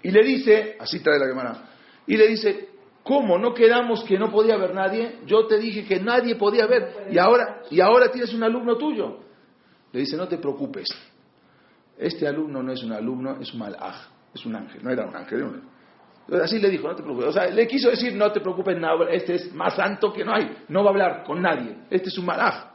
[0.02, 1.68] Y le dice, así trae la hermana,
[2.06, 2.70] y le dice,
[3.02, 3.36] ¿cómo?
[3.36, 5.18] ¿No quedamos que no podía haber nadie?
[5.26, 9.18] Yo te dije que nadie podía ver y ahora, y ahora tienes un alumno tuyo.
[9.92, 10.86] Le dice, no te preocupes,
[11.98, 15.14] este alumno no es un alumno, es un malaj, es un ángel, no era un
[15.14, 15.62] ángel, era un
[16.42, 17.28] Así le dijo, no te preocupes.
[17.28, 20.34] O sea, le quiso decir, no te preocupes, no, este es más santo que no
[20.34, 22.66] hay, no va a hablar con nadie, este es un malaj.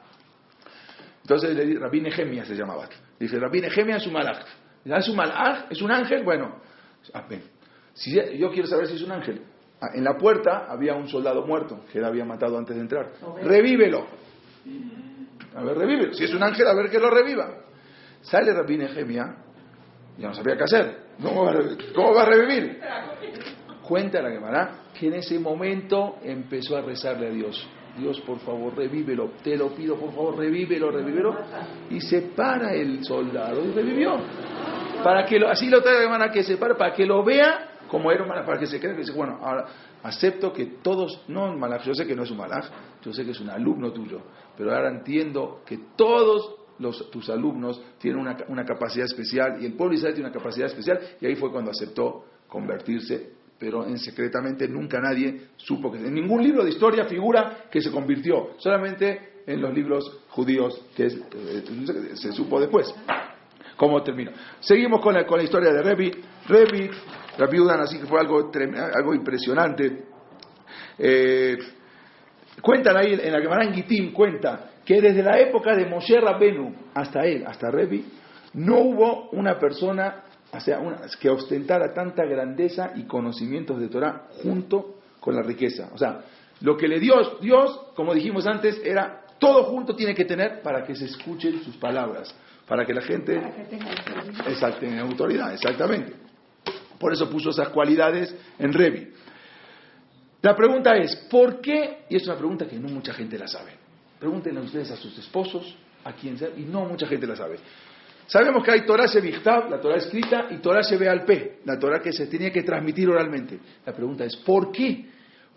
[1.21, 2.87] Entonces le di- Rabí Nehemia se llamaba.
[3.19, 4.39] Dice, Rabí Nehemia es un malaj.
[4.85, 5.65] ¿Es un malaj?
[5.69, 6.23] ¿Es un ángel?
[6.23, 6.57] Bueno,
[7.13, 7.43] amén.
[7.93, 9.41] Si yo quiero saber si es un ángel.
[9.79, 13.11] Ah, En la puerta había un soldado muerto que él había matado antes de entrar.
[13.43, 14.05] Revívelo.
[15.55, 16.13] A ver, revívelo.
[16.13, 17.49] Si es un ángel, a ver que lo reviva.
[18.21, 19.35] Sale Rabí Nehemia,
[20.17, 21.02] ya no sabía qué hacer.
[21.22, 22.80] ¿Cómo va a, re- cómo va a revivir?
[23.88, 27.68] Cuenta la Gemara que en ese momento empezó a rezarle a Dios.
[27.97, 29.32] Dios, por favor, revívelo.
[29.43, 31.36] Te lo pido, por favor, revívelo, revívelo.
[31.89, 34.16] Y se para el soldado y revivió.
[35.03, 37.70] Para que lo, así lo trae la Gemara que se para, para que lo vea
[37.89, 39.66] como era un para que se crea que dice, bueno, ahora
[40.01, 42.66] acepto que todos, no un malaj, yo sé que no es un malaj,
[43.03, 44.20] yo sé que es un alumno tuyo,
[44.57, 49.95] pero ahora entiendo que todos los, tus alumnos tienen una, capacidad especial y el pueblo
[49.95, 54.99] Israel tiene una capacidad especial y ahí fue cuando aceptó convertirse, pero en secretamente nunca
[54.99, 59.73] nadie supo que en ningún libro de historia figura que se convirtió, solamente en los
[59.73, 62.93] libros judíos que eh, se supo después.
[63.75, 64.31] ¿Cómo termina?
[64.59, 66.11] Seguimos con la, con la historia de Revi.
[66.47, 66.89] Revi,
[67.38, 68.51] la viuda, así que fue algo,
[68.93, 70.03] algo impresionante.
[70.97, 71.57] Eh,
[72.61, 76.73] cuentan ahí en la Gemara en Gitim, cuenta que desde la época de Moshe Rabbenu
[76.93, 78.05] hasta él, hasta Revi,
[78.53, 80.23] no hubo una persona
[80.55, 85.89] o sea, una- que ostentara tanta grandeza y conocimientos de Torah junto con la riqueza.
[85.93, 86.19] O sea,
[86.61, 90.84] lo que le dio Dios, como dijimos antes, era todo junto tiene que tener para
[90.86, 92.36] que se escuchen sus palabras,
[92.67, 96.13] para que la gente Para que tenga autoridad, exactamente.
[96.99, 99.11] Por eso puso esas cualidades en Revi.
[100.43, 102.03] La pregunta es, ¿por qué?
[102.09, 103.71] Y es una pregunta que no mucha gente la sabe.
[104.24, 107.57] Pregúntenle ustedes a sus esposos, a quien sea, y no mucha gente la sabe.
[108.26, 112.28] Sabemos que hay Torah Shevichtav, la Torah escrita, y Torah Shebealpe, la Torah que se
[112.28, 113.59] tenía que transmitir oralmente.
[113.86, 115.07] La pregunta es, ¿por qué?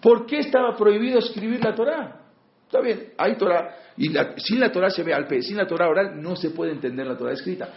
[0.02, 2.22] ¿Por qué estaba prohibido escribir la Torah?
[2.64, 5.66] Está bien, hay Torah, y la- sin la Torah se ve al pez, sin la
[5.68, 7.68] Torah oral no se puede entender la Torah escrita.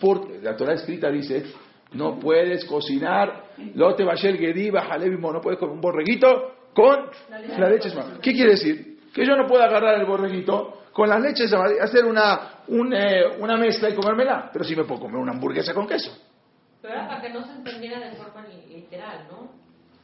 [0.00, 1.44] Porque la Torah escrita dice,
[1.92, 3.44] no puedes cocinar,
[3.76, 7.90] lote bashel gedi bajalevimo, no puedes comer un borreguito con la leche
[8.20, 8.91] ¿Qué quiere decir?
[9.12, 13.56] Que yo no puedo agarrar el borreguito con las leches, hacer una, un, eh, una
[13.56, 16.10] mezcla y comérmela, pero sí me puedo comer una hamburguesa con queso.
[16.80, 19.52] Pero era para que no se entendiera de forma li- literal, ¿no?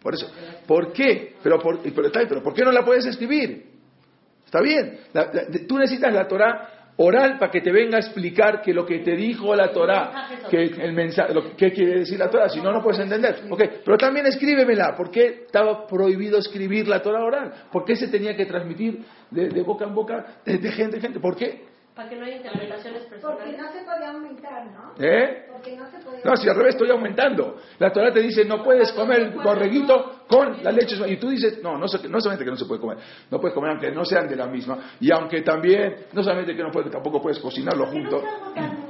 [0.03, 0.31] Por eso,
[0.67, 1.37] ¿por qué?
[1.43, 3.67] Pero, por, pero, pero ¿por qué no la puedes escribir?
[4.45, 8.61] Está bien, La- la- tú necesitas la Torah oral para que te venga a explicar
[8.61, 12.29] que lo que te dijo la Torah, que el mensaje, lo que quiere decir la
[12.29, 13.43] Torah, si no, no puedes entender.
[13.49, 17.53] Ok, pero también escríbemela, ¿por qué estaba prohibido escribir la Torah oral?
[17.71, 21.03] ¿Por qué se tenía que transmitir de, de boca en boca, de, de gente en
[21.03, 21.21] gente?
[21.21, 21.68] ¿Por qué?
[21.99, 23.59] Para que no haya interpretaciones Porque personales.
[23.59, 25.05] no se podía aumentar, ¿no?
[25.05, 25.47] ¿Eh?
[25.51, 27.57] Porque no se podía No, si al revés estoy aumentando.
[27.81, 30.95] La Torah te dice, no puedes comer el borreguito con la leche.
[31.09, 31.89] Y tú dices, no, no, no
[32.21, 34.79] solamente que no se puede comer, no puedes comer aunque no sean de la misma.
[35.01, 38.23] Y aunque también, no solamente que no puedes, tampoco puedes cocinarlo junto.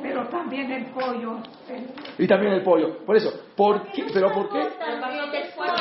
[0.02, 1.38] Pero también el pollo.
[2.18, 3.06] Y también el pollo.
[3.06, 4.04] Por eso, ¿por qué?
[4.12, 4.68] ¿Pero por qué?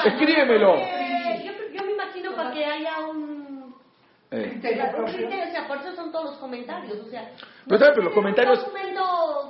[0.05, 0.75] Escríbemelo.
[0.77, 3.36] Yo, yo me imagino para que haya un...
[4.29, 4.59] Eh,
[4.99, 7.31] un criterio, o sea, por eso son todos los comentarios, o sea...
[7.65, 8.59] Pero también, pero los comentarios-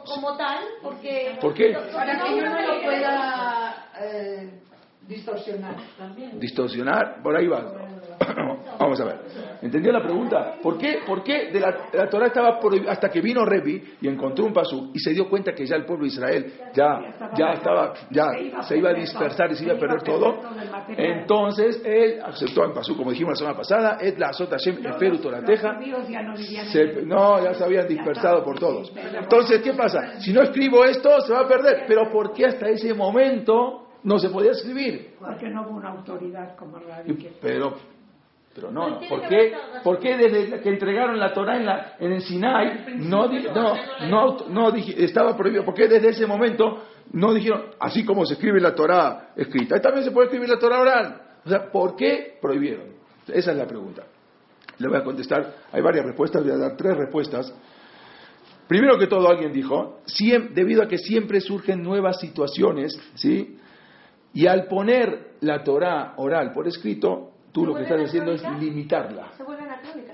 [0.06, 1.38] como tal, porque...
[1.42, 1.76] ¿Por qué?
[1.94, 4.60] Para que yo no lo pueda eh,
[5.08, 6.40] distorsionar también.
[6.40, 7.64] distorsionar, por ahí va.
[8.80, 9.16] Vamos a ver.
[9.62, 10.56] ¿Entendió la pregunta?
[10.62, 14.08] ¿Por qué, por qué de la, la Torah estaba prohibida hasta que vino Rebi y
[14.08, 17.54] encontró un pasú y se dio cuenta que ya el pueblo de Israel ya, ya
[17.54, 18.28] estaba, ya
[18.64, 20.40] se iba a dispersar y se iba a perder todo?
[20.96, 25.18] Entonces él aceptó el pasú, como dijimos la semana pasada, et la azot Hashem eferu
[25.18, 25.80] torateja.
[26.74, 28.92] El- no, ya se habían dispersado por todos.
[28.96, 30.20] Entonces, ¿qué pasa?
[30.20, 31.86] Si no escribo esto, se va a perder.
[31.88, 35.16] Pero ¿por qué hasta ese momento no se podía escribir?
[35.20, 36.78] Porque no hubo una autoridad como
[37.18, 37.34] que...
[37.42, 37.76] Pero,
[38.54, 42.96] pero no, ¿por qué, por desde que entregaron la Torah en, la, en el Sinai
[42.98, 43.76] no, no,
[44.10, 45.64] no, no estaba prohibido?
[45.64, 50.04] ¿Por qué desde ese momento no dijeron, así como se escribe la Torah escrita, también
[50.06, 51.22] se puede escribir la Torah oral?
[51.46, 52.88] O sea, ¿por qué prohibieron?
[53.28, 54.04] Esa es la pregunta.
[54.80, 57.54] Le voy a contestar, hay varias respuestas, voy a dar tres respuestas.
[58.68, 63.58] Primero que todo, alguien dijo, siem- debido a que siempre surgen nuevas situaciones, ¿sí?
[64.34, 69.32] Y al poner la Torah oral por escrito, tú lo que estás haciendo es limitarla.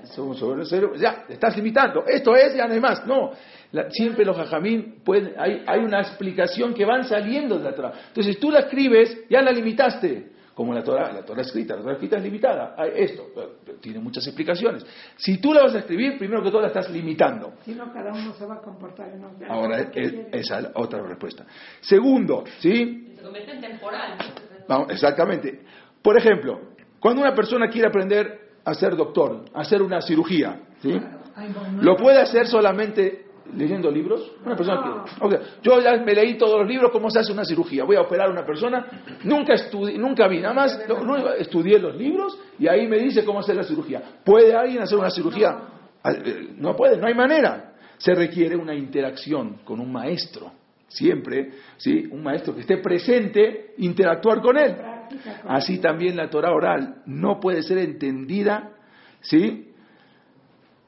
[0.04, 2.04] Se sobre cero, ya, estás limitando.
[2.06, 3.06] Esto es, ya no hay más.
[3.06, 3.32] No,
[3.72, 7.92] La- siempre los jajamín pueden, hay, hay una explicación que van saliendo de la Torah.
[8.08, 10.33] Entonces tú la escribes, ya la limitaste.
[10.54, 12.74] Como la Torah, la Torah escrita, la Torah escrita es limitada.
[12.78, 14.86] Hay esto, eh, tiene muchas explicaciones.
[15.16, 17.54] Si tú la vas a escribir, primero que todo la estás limitando.
[17.64, 20.68] Si no, cada uno se va a comportar en un Ahora, que es- esa es
[20.74, 21.44] otra respuesta.
[21.80, 23.14] Segundo, ¿sí?
[23.16, 24.16] Se convierte en temporal.
[24.16, 24.24] ¿no?
[24.68, 25.60] Vamos, exactamente.
[26.00, 26.60] Por ejemplo,
[27.00, 30.92] cuando una persona quiere aprender a ser doctor, a hacer una cirugía, ¿sí?
[31.80, 33.23] ¿Lo puede hacer solamente
[33.56, 34.32] leyendo libros?
[34.44, 37.32] Una persona que, o sea, yo ya me leí todos los libros, ¿cómo se hace
[37.32, 37.84] una cirugía?
[37.84, 38.86] Voy a operar a una persona,
[39.24, 43.40] nunca estudié, nunca vi, nada más lo- estudié los libros y ahí me dice cómo
[43.40, 44.02] hacer la cirugía.
[44.24, 45.56] ¿Puede alguien hacer una cirugía?
[46.02, 47.72] Ah, eh, No puede, no hay manera.
[47.98, 50.50] Se requiere una interacción con un maestro.
[50.88, 52.06] Siempre, ¿sí?
[52.10, 54.76] Un maestro que esté presente, interactuar con él.
[55.46, 58.70] Así también la Torah oral no puede ser entendida,
[59.20, 59.70] ¿sí?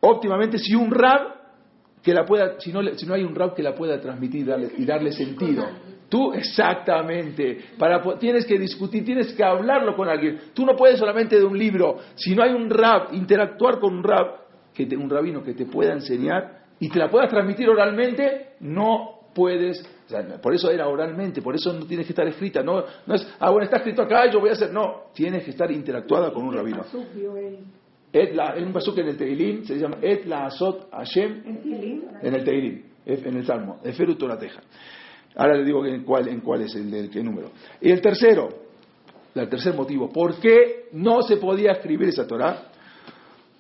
[0.01, 1.36] Óptimamente si un rab
[2.07, 4.71] que la pueda, si no, si no hay un rab que la pueda transmitir darle-
[4.79, 5.67] y darle sentido.
[6.09, 10.39] Tú, exactamente, para, tienes que discutir, tienes que hablarlo con alguien.
[10.55, 14.05] Tú no puedes solamente de un libro, si no hay un rab, interactuar con un
[14.05, 14.37] rab,
[14.73, 19.23] que te- un rabino que te pueda enseñar y te la puedas transmitir oralmente, no
[19.35, 22.85] puedes, o sea, por eso era oralmente, por eso no tienes que estar escrita, no,
[23.07, 25.71] no es, ah, bueno, está escrito acá, yo voy a hacer, no, tienes que estar
[25.73, 26.85] interactuada con un rabino.
[28.19, 31.43] Et la, en un pasuk en el Teilim se llama Et la Azot Hashem
[32.23, 34.63] en el Teilim, en el Salmo, Eferu Torateja.
[35.35, 37.51] Ahora le digo en cuál, en cuál es el, el- qué número.
[37.81, 38.49] Y el tercero,
[39.35, 42.69] el tercer motivo, ¿por qué no se podía escribir esa Torah?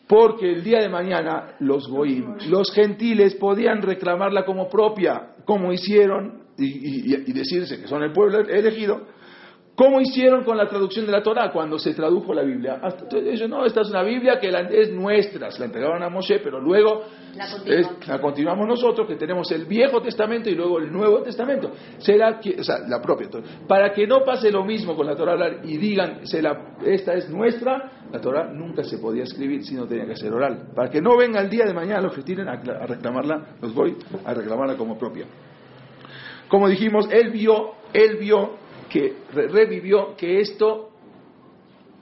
[0.08, 6.44] Porque el día de mañana los goim, los gentiles podían reclamarla como propia, como hicieron,
[6.56, 9.02] y, y- y decirse que son el pueblo elegido,
[9.76, 12.80] como hicieron con la traducción de la Torah cuando se tradujo la Biblia.
[12.82, 16.02] Hasta- entonces ellos, no, esta es una Biblia que la- es nuestra, se la entregaron
[16.02, 17.02] a Moshe, pero luego
[17.36, 18.08] La es- continuamos.
[18.08, 21.72] la continuamos nosotros, que tenemos el Viejo Testamento y luego el Nuevo Testamento.
[21.98, 23.28] Será que, o sea, la propia.
[23.68, 27.12] Para que no pase lo mismo con la Torah oral y digan, se la- esta
[27.12, 30.68] es nuestra, la Torah nunca se podía escribir si no tenía que ser oral.
[30.74, 33.74] Para que no venga el día de mañana los que tienen a, a reclamarla, los
[33.74, 35.26] voy a reclamarla como propia.
[36.48, 40.90] Como dijimos, él vio, él vio que re- revivió que esto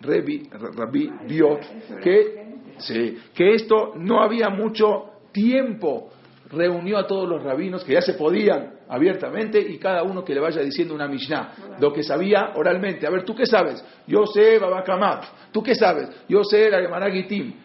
[0.01, 1.59] Rebi, Rabbi vio
[2.03, 2.45] que,
[2.79, 6.11] sí, que esto no había mucho tiempo.
[6.51, 10.41] Reunió a todos los rabinos que ya se podían abiertamente y cada uno que le
[10.41, 13.07] vaya diciendo una Mishnah, lo que sabía oralmente.
[13.07, 13.83] A ver, ¿tú qué sabes?
[14.07, 15.25] Yo sé Babakamat.
[15.51, 16.11] ¿Tú qué sabes?
[16.29, 17.09] Yo sé la Gemara.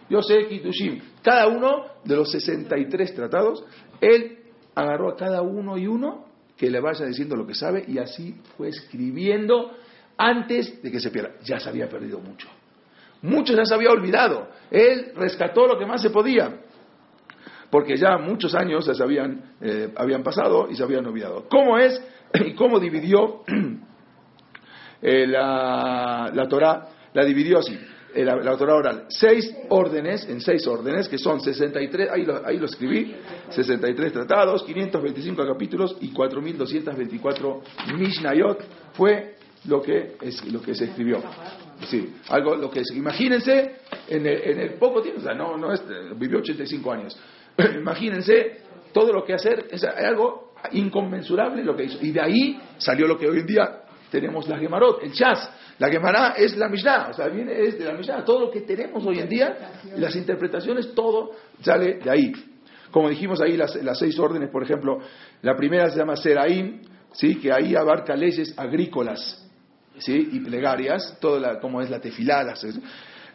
[0.09, 0.99] Yo sé Kitushim.
[1.21, 3.65] Cada uno de los 63 tratados,
[3.99, 4.37] él
[4.73, 6.28] agarró a cada uno y uno
[6.59, 9.77] que le vaya diciendo lo que sabe y así fue escribiendo
[10.17, 11.31] antes de que se pierda.
[11.41, 12.49] Ya se había perdido mucho.
[13.21, 14.49] Muchos ya se había olvidado.
[14.69, 16.59] Él rescató lo que más se podía.
[17.69, 21.47] Porque ya muchos años se habían, eh, habían pasado y se habían olvidado.
[21.49, 22.01] ¿Cómo es
[22.33, 23.43] y cómo dividió
[25.01, 26.89] eh, la, la Torah?
[27.13, 27.79] La dividió así.
[28.13, 32.57] Eh, La, la oral, seis órdenes, en seis órdenes, que son 63, ahí lo, ahí
[32.57, 33.15] lo escribí,
[33.49, 37.61] 63 tratados, 525 capítulos y 4224
[37.97, 39.35] Mishnayot, fue
[39.65, 41.21] lo que, es, lo que se escribió.
[41.87, 43.75] Sí, algo, lo que imagínense,
[44.07, 45.81] en el, en el poco tiempo, o sea, no, no es,
[46.17, 47.17] vivió 85 años,
[47.79, 51.97] imagínense todo lo que hacer, es algo inconmensurable lo que hizo.
[52.01, 53.81] Y de ahí salió lo que hoy en día
[54.11, 55.49] tenemos la Gemarot, el Chas.
[55.77, 58.23] La Gemara es la Mishnah, o sea, viene es de la Mishnah.
[58.25, 61.31] Todo lo que tenemos hoy en día, las interpretaciones, todo
[61.61, 62.31] sale de ahí.
[62.91, 64.99] Como dijimos ahí, las, las seis órdenes, por ejemplo,
[65.41, 66.81] la primera se llama Seraim,
[67.13, 67.35] ¿sí?
[67.35, 69.47] que ahí abarca leyes agrícolas
[69.99, 70.29] ¿sí?
[70.33, 72.43] y plegarias, todo la, como es la tefilá.
[72.43, 72.65] las-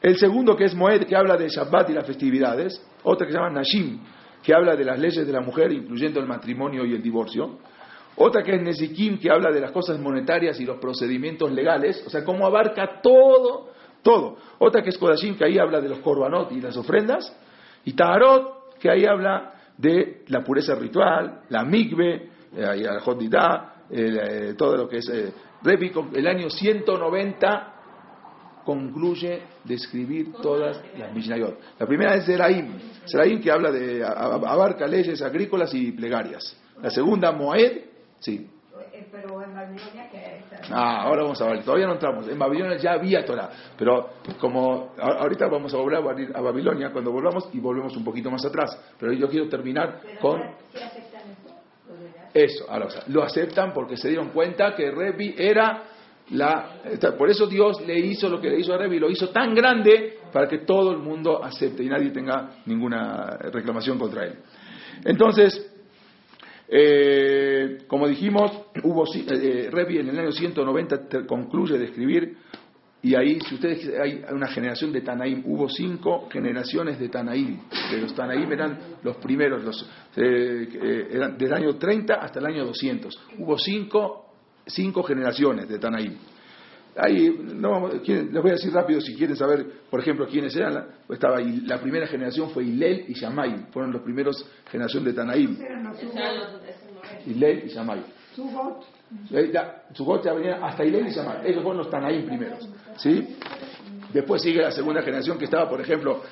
[0.03, 2.79] el segundo que es Moed, que habla de Shabbat y las festividades.
[3.05, 4.01] Otra que se llama Nashim,
[4.43, 7.59] que habla de las leyes de la mujer, incluyendo el matrimonio y el divorcio.
[8.17, 12.11] Otra que es Nezikim, que habla de las cosas monetarias y los procedimientos legales, o
[12.11, 13.71] sea, cómo abarca todo,
[14.03, 14.37] todo.
[14.59, 17.37] Otra que es Kodashim, que ahí habla de los korbanot y las ofrendas.
[17.85, 23.75] Y Taharot, que ahí habla de la pureza ritual, la migbe, al Jodidá,
[24.57, 25.09] todo lo que es...
[25.09, 25.33] Eh,
[25.67, 27.75] el año 190
[28.65, 31.59] concluye de escribir todas las Mishnayot.
[31.79, 36.55] La primera es Seraim, Seraim que habla de, abarca leyes agrícolas y plegarias.
[36.83, 37.94] La segunda, Moed,
[38.25, 38.51] sí.
[38.93, 40.43] Eh, Pero en Babilonia que.
[40.70, 42.29] Ah, ahora vamos a ver, todavía no entramos.
[42.29, 44.11] En Babilonia ya había Torah, pero
[44.41, 48.77] como ahorita vamos a volver a Babilonia cuando volvamos y volvemos un poquito más atrás.
[48.99, 52.70] Pero yo quiero terminar Pero con si aceptan eso, eso.
[52.70, 55.85] Ahora, o sea, lo aceptan porque se dieron cuenta que Revi era
[56.31, 56.81] la...
[57.18, 60.18] Por eso Dios le hizo lo que le hizo a Revi, lo hizo tan grande
[60.33, 64.39] para que todo el mundo acepte y nadie tenga ninguna reclamación contra él.
[65.05, 65.74] Entonces,
[66.69, 68.51] eh, como dijimos,
[68.83, 72.37] hubo eh, eh, Revi en el año 190 te- concluye de escribir
[73.03, 77.59] y ahí, si ustedes hay una generación de Tanaim, hubo cinco generaciones de Tanaim,
[77.91, 79.83] que los Tanaim eran los primeros, los,
[80.17, 83.15] eh, eh, eran del año 30 hasta el año 200.
[83.39, 84.33] Hubo cinco,
[84.67, 86.15] cinco generaciones de Tanaim.
[86.97, 90.55] Ahí, no, vamos- quieren- les voy a decir rápido si quieren saber, por ejemplo, quiénes
[90.55, 90.75] eran.
[90.75, 95.13] La, estaba, Il- la primera generación fue Hillel y Shammai, fueron los primeros generación de
[95.13, 95.57] Tanaim.
[97.27, 98.03] Hillel y Shammai.
[98.37, 98.85] Sugot,
[99.33, 99.83] Eh, ya,
[100.35, 101.39] venía hasta Hillel y Shammai.
[101.45, 102.69] Ellos fueron los Tanaim primeros.
[102.97, 103.37] ¿sí?
[104.13, 106.23] Después sigue la segunda generación que estaba, por ejemplo,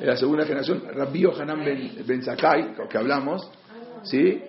[0.00, 3.50] en la segunda generación, Rabbi Hanan ben, ben Zakkai, que hablamos.
[4.04, 4.40] ¿sí?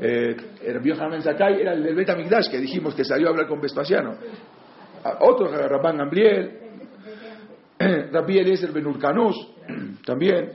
[0.00, 0.36] Eh,
[0.72, 3.46] Rabbi Hanan ben Zakkai era el del Bet Amigdash, que dijimos que salió a hablar
[3.46, 4.16] con Vespasiano.
[5.20, 6.58] Otro, Rabban Gambriel.
[8.12, 9.36] Rabbi Eliezer ben Urkanus,
[10.04, 10.50] también.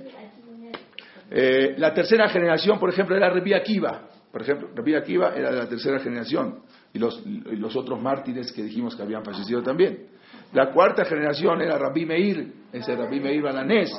[1.31, 4.07] Eh, la tercera generación, por ejemplo, era Rabbi Akiva.
[4.31, 6.59] Por ejemplo, Rabbi Akiva era de la tercera generación.
[6.93, 10.07] Y los, y los otros mártires que dijimos que habían fallecido también.
[10.53, 13.91] La cuarta generación era Rabbi Meir, ese Rabbi Meir Balanés.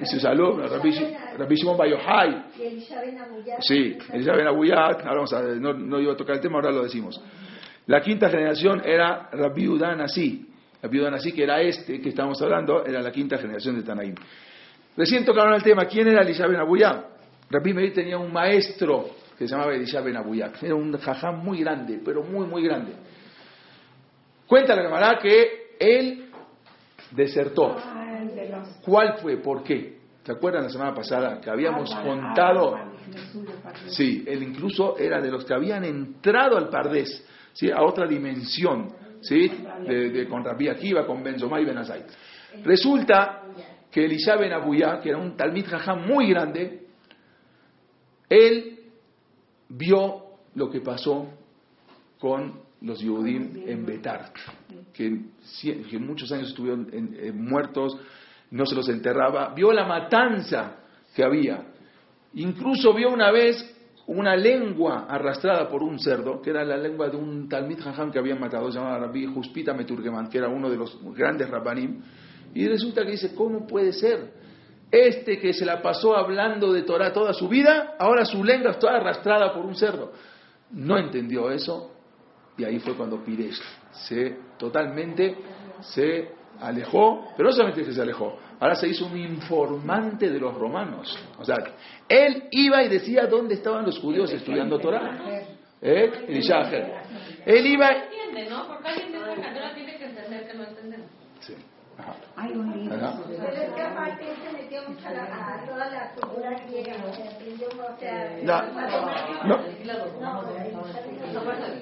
[0.00, 1.76] Y su alumno, Rabbi, Shi- Rabbi Shimon
[3.18, 3.60] Amuyat.
[3.60, 6.82] Sí, Elizabeth Abuyat, ahora vamos a, no, no iba a tocar el tema, ahora lo
[6.82, 7.20] decimos.
[7.90, 10.46] La quinta generación era Rabbi Udá Nasi.
[10.80, 14.14] Rabbi Udá Nasi, que era este que estamos hablando, era la quinta generación de Tanaim.
[14.96, 17.04] Recién tocaron el tema, ¿quién era Elizabeth Abuyat?
[17.50, 20.62] Rabbi Meir tenía un maestro que se llamaba Elizabeth Abuyat.
[20.62, 22.92] Era un jajam muy grande, pero muy, muy grande.
[24.46, 26.30] Cuenta la Gemara que él
[27.10, 27.76] desertó.
[27.76, 28.24] ah,
[28.84, 29.38] ¿Cuál fue?
[29.38, 29.98] ¿Por qué?
[30.22, 32.78] ¿Se acuerdan la semana pasada que habíamos contado?
[33.88, 37.70] Sí, él incluso era de los que habían entrado al Pardés, ¿sí?
[37.70, 39.50] a otra dimensión, ¿sí?
[39.86, 42.04] de, de- con Rabbi Akiva, con Benzomá y Benazai.
[42.64, 43.42] Resulta
[43.90, 46.86] que Elisha Ben Abuyá, que era un Talmid Jajam muy grande,
[48.28, 48.78] él
[49.68, 50.24] vio
[50.54, 51.28] lo que pasó
[52.18, 54.32] con los Yehudim en Betar,
[54.92, 55.20] que,
[55.62, 57.96] que muchos años estuvieron en muertos,
[58.50, 60.76] no se los enterraba, vio la matanza
[61.14, 61.64] que había,
[62.34, 63.76] incluso vio una vez
[64.10, 68.18] una lengua arrastrada por un cerdo, que era la lengua de un Talmid Jajam que
[68.18, 72.02] habían matado, llamado Rabbi Juspita Meturgeman, que era uno de los grandes Rabbanim.
[72.52, 74.32] Y resulta que dice, ¿cómo puede ser?
[74.90, 78.96] Este que se la pasó hablando de Torah toda su vida, ahora su lengua está
[78.96, 80.10] arrastrada por un cerdo.
[80.72, 81.92] No entendió eso
[82.58, 85.36] y ahí fue cuando Piresh se totalmente
[85.82, 90.54] se alejó, pero no solamente que se alejó, ahora se hizo un informante de los
[90.54, 91.18] romanos.
[91.38, 91.56] O sea,
[92.08, 95.18] él iba y decía dónde estaban los judíos estudiando Torah.
[95.82, 96.26] ¿Eh?
[97.46, 97.90] Él iba...
[97.90, 98.66] entiende, ¿no?
[98.66, 101.10] Porque alguien de una cadena tiene que entender que no entendemos.
[101.40, 101.54] Sí.
[101.98, 102.14] Ajá.
[102.40, 102.96] Hay un libro
[103.28, 106.94] Pero es que aparte él se metió mucho a, la- a toda la cultura griega,
[107.06, 108.62] o sea, aprendió, o sea, No,
[109.46, 109.56] no.
[109.56, 109.64] no,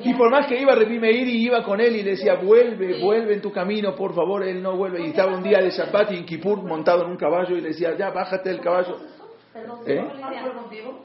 [0.03, 3.01] Y por más que iba Repi Meir y iba con él y le decía, vuelve,
[3.01, 5.01] vuelve en tu camino, por favor, él no vuelve.
[5.03, 7.69] Y estaba un día de Shabbat y en Kippur montado en un caballo y le
[7.69, 8.97] decía, ya, bájate del caballo.
[9.87, 10.05] ¿Eh?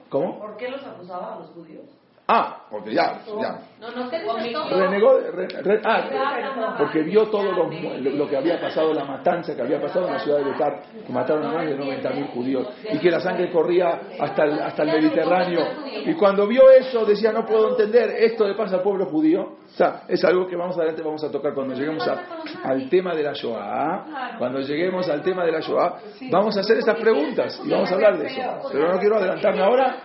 [0.09, 0.39] ¿Cómo?
[0.39, 1.85] ¿Por qué los acusaba a los judíos?
[2.25, 3.59] Ah, porque ya, ya.
[3.81, 4.61] No, no se conmigo.
[4.69, 7.69] Renegó, re- re- ah, porque vio todo lo,
[7.99, 11.11] lo que había pasado, la matanza que había pasado en la ciudad de Betar, que
[11.11, 14.89] mataron a más de 90.000 judíos, y que la sangre corría hasta el, hasta el
[15.01, 15.61] Mediterráneo.
[16.05, 19.57] Y cuando vio eso, decía, no puedo entender, esto le pasa al pueblo judío.
[19.73, 22.21] O sea, es algo que más adelante vamos a tocar cuando lleguemos a-
[22.63, 24.05] al tema de la Shoah.
[24.37, 25.97] Cuando lleguemos al tema de la Shoah,
[26.29, 28.39] vamos a hacer esas preguntas y vamos a hablar de eso.
[28.71, 29.97] Pero no quiero adelantarme ahora.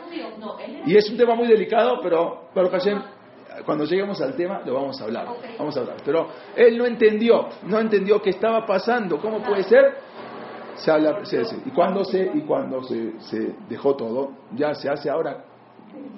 [0.86, 3.02] Y es un tema muy delicado, pero Baruch Hashem,
[3.66, 5.26] cuando lleguemos al tema lo vamos a hablar.
[5.58, 5.96] Vamos a hablar.
[6.02, 9.96] Pero él no entendió, no entendió qué estaba pasando, cómo puede ser.
[10.76, 11.56] Se habla, se hace.
[11.66, 15.44] Y cuando se y cuando se, se dejó todo, ya se hace ahora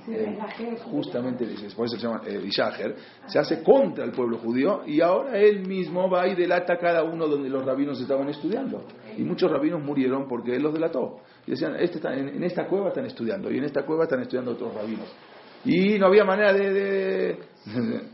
[0.08, 0.38] eh,
[0.84, 1.44] justamente
[1.76, 5.66] por eso se llama eh, Ishaher, se hace contra el pueblo judío y ahora él
[5.66, 8.84] mismo va y delata cada uno donde los rabinos estaban estudiando.
[9.16, 11.18] Y muchos rabinos murieron porque él los delató.
[11.46, 14.52] Y decían, este está- en, esta cueva están estudiando y en esta cueva están estudiando
[14.52, 15.06] otros rabinos.
[15.64, 17.36] Y no había manera de,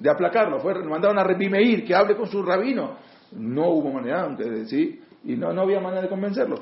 [0.01, 0.59] de, aplacarlo.
[0.61, 2.97] Fue, mandaron a Rebi Meir que hable con su rabino.
[3.33, 6.57] No hubo manera, aunque sí, y no, no había manera de convencerlo.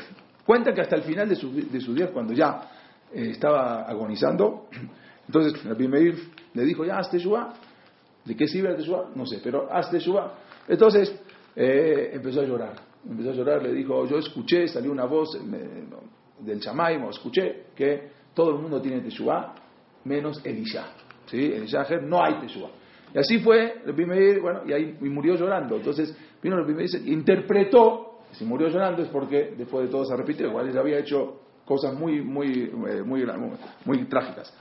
[0.44, 2.60] Cuentan que hasta el final de, su- de sus días, cuando ya
[3.14, 4.68] eh, estaba agonizando,
[5.26, 6.14] entonces Rebi Meir
[6.54, 7.54] le dijo, ya, haz Teshuvah.
[8.24, 9.10] ¿De qué sirve la Teshuvah?
[9.14, 10.34] No sé, pero haz Teshuvah.
[10.68, 11.14] Entonces
[11.56, 12.74] eh, empezó a llorar.
[13.08, 15.84] Empezó a llorar, le dijo, yo escuché, salió una voz eh,
[16.40, 19.54] del Chamaimo, escuché que todo el mundo tiene Teshuvah,
[20.04, 20.86] menos Elisha.
[21.26, 21.52] ¿Sí?
[21.52, 22.70] Elisha no hay Teshuvah.
[23.14, 25.76] Y así fue, Rabbi Meir, bueno, y ahí y murió llorando.
[25.76, 30.48] Entonces vino Rabbi Meir interpretó, si murió llorando es porque después de todo se repitió,
[30.48, 33.24] igual él había hecho cosas muy, muy, eh, muy,
[33.84, 34.52] muy, trágicas.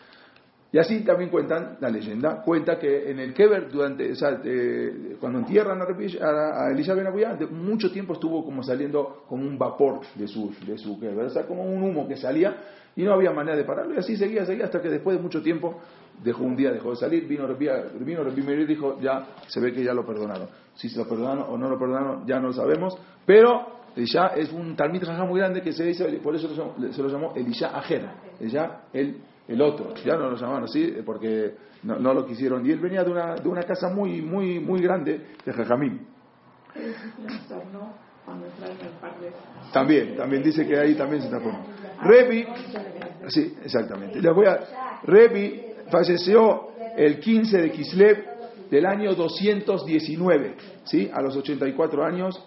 [0.72, 5.18] Y así también cuentan la leyenda, cuenta que en el Keber, durante, o sea, eh,
[5.20, 9.24] cuando entierran a, Rabbi- a, a Elisha Ben Abuyá, de mucho tiempo estuvo como saliendo
[9.28, 12.58] como un vapor de su, de su Keber, o sea, como un humo que salía
[12.96, 13.94] y no había manera de pararlo.
[13.94, 15.80] Y así seguía, seguía, hasta que después de mucho tiempo,
[16.24, 17.68] dejó un día, dejó de salir, vino Rabbi,
[18.00, 18.24] vino
[18.54, 20.48] y dijo, ya se ve que ya lo perdonaron.
[20.74, 22.98] Si se lo perdonaron o no lo perdonaron, ya no lo sabemos,
[23.28, 27.10] pero Elisha es un Talmid Jajá muy grande que se dice, por eso se lo
[27.10, 29.18] llamó Elisha Ajera, Elisha el,
[29.48, 32.66] el otro, ya no lo llamaban así eh, porque no, no lo quisieron.
[32.66, 36.08] Y él venía de una, de una casa muy, muy, muy grande de Jajamín.
[39.72, 41.66] También, también dice que ahí también se transformó.
[42.02, 42.46] Revi,
[43.28, 44.22] sí, exactamente.
[44.22, 44.60] Les voy a,
[45.04, 48.26] Revi falleció el 15 de Kislev
[48.70, 51.10] del año 219, ¿sí?
[51.14, 52.44] A los 84 años,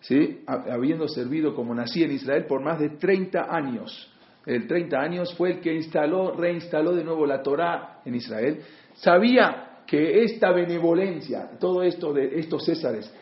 [0.00, 0.42] ¿sí?
[0.46, 4.12] Ha- Habiendo servido como nací en Israel por más de 30 años.
[4.44, 8.60] El 30 años fue el que instaló, reinstaló de nuevo la Torá en Israel.
[8.94, 13.12] Sabía que esta benevolencia, todo esto de estos césares,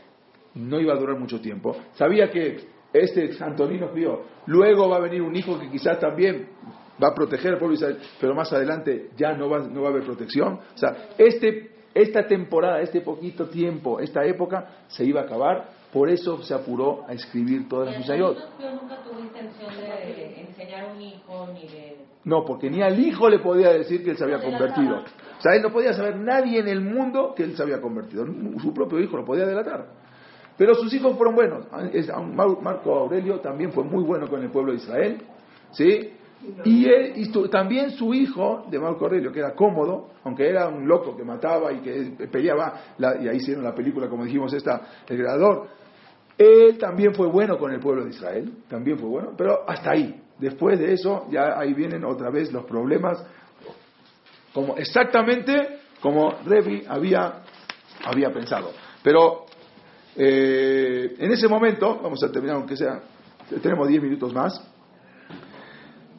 [0.55, 1.75] no iba a durar mucho tiempo.
[1.95, 2.59] Sabía que
[2.93, 6.47] este Antonino Pío, luego va a venir un hijo que quizás también
[7.03, 9.91] va a proteger al pueblo Israel, pero más adelante ya no va, no va a
[9.93, 10.55] haber protección.
[10.75, 16.11] O sea, este, esta temporada, este poquito tiempo, esta época se iba a acabar, por
[16.11, 18.37] eso se apuró a escribir todas las Mishayot.
[18.61, 21.97] Yo nunca tuve intención de enseñar a un hijo ni de...
[22.25, 24.97] No, porque ni al hijo le podía decir que él se había convertido.
[24.97, 28.27] O sea, él no podía saber nadie en el mundo que él se había convertido.
[28.61, 29.87] Su propio hijo lo podía delatar.
[30.59, 31.67] Pero sus hijos fueron buenos.
[31.93, 35.23] Es- Mar- Marco Aurelio también fue muy bueno con el pueblo de Israel.
[35.73, 36.11] ¿Sí?
[36.65, 40.87] Y, él, y también su hijo de Marco Aurelio, que era cómodo, aunque era un
[40.87, 44.81] loco que mataba y que peleaba, la- y ahí hicieron la película, como dijimos, esta,
[45.09, 45.69] el creador,
[46.37, 50.21] él también fue bueno con el pueblo de Israel, también fue bueno, pero hasta ahí.
[50.39, 53.25] Después de eso, ya ahí vienen otra vez los problemas,
[54.53, 57.43] como exactamente como Revi había,
[58.05, 58.73] había pensado.
[59.03, 59.47] Pero
[60.17, 63.01] eh, en ese momento, vamos a terminar, aunque sea,
[63.63, 64.61] tenemos 10 minutos más.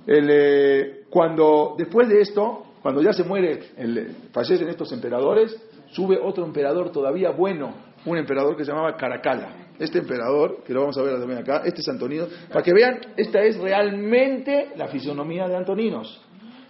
[0.08, 5.56] El, eh, cuando después de esto, cuando ya se muere, el, fallecen estos emperadores,
[5.92, 7.74] sube otro emperador todavía bueno,
[8.06, 9.50] un emperador que se llamaba Caracalla.
[9.80, 13.00] Este emperador, que lo vamos a ver también acá, este es Antonino, para que vean,
[13.18, 16.22] esta es realmente la fisonomía de Antoninos.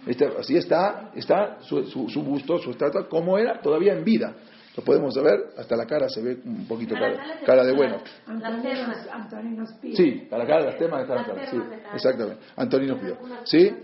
[0.06, 4.34] Este- así está, está su, su- su busto, su estatua, como era todavía en vida.
[4.76, 7.16] Lo podemos ver, hasta la cara se ve un poquito cara,
[7.46, 7.96] cara de bueno.
[8.26, 9.96] Antoninos, Antoninos Pío.
[9.96, 11.48] Sí, para acá las temas están claras.
[11.50, 11.58] Sí,
[11.94, 12.42] exactamente.
[12.56, 13.16] Antonino Pío.
[13.44, 13.74] ¿Sí?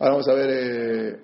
[0.00, 0.48] Ahora vamos a ver.
[0.50, 1.16] eh,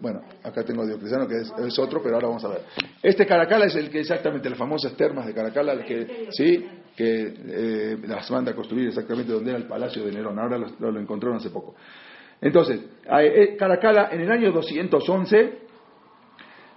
[0.00, 2.62] bueno, acá tengo Diocleciano, que es, otro, pero ahora vamos a ver.
[3.00, 6.66] Este Caracala es el que exactamente, las famosas termas de Caracala, el que, sí,
[6.96, 10.36] que eh, las manda a construir exactamente donde era el palacio de Nerón.
[10.38, 11.76] Ahora lo, encontraron hace poco.
[12.40, 12.80] Entonces,
[13.20, 15.68] eh, Caracala en el año 211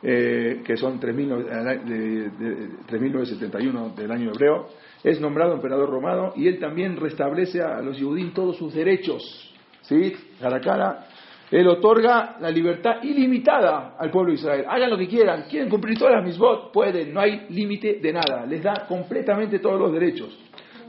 [0.04, 1.44] eh, que son 3.000
[1.86, 4.68] de- de- 3.971 del año hebreo,
[5.04, 9.48] es nombrado emperador romano y él también restablece a los judíos todos sus derechos.
[9.84, 10.14] ¿Sí?
[10.40, 11.08] Caracala,
[11.52, 14.66] él otorga la libertad ilimitada al pueblo de Israel.
[14.70, 18.46] Hagan lo que quieran, quieren cumplir todas las misbot, pueden, no hay límite de nada,
[18.46, 20.38] les da completamente todos los derechos.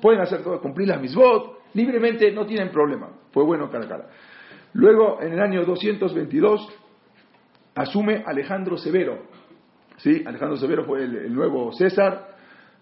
[0.01, 3.11] Pueden hacer todo, cumplir las misbot, libremente, no tienen problema.
[3.33, 4.07] Fue bueno Caracala.
[4.75, 6.69] Luego, en el año 222,
[7.75, 9.19] asume Alejandro Severo.
[9.97, 10.23] ¿Sí?
[10.25, 12.37] Alejandro Severo fue el, nuevo César,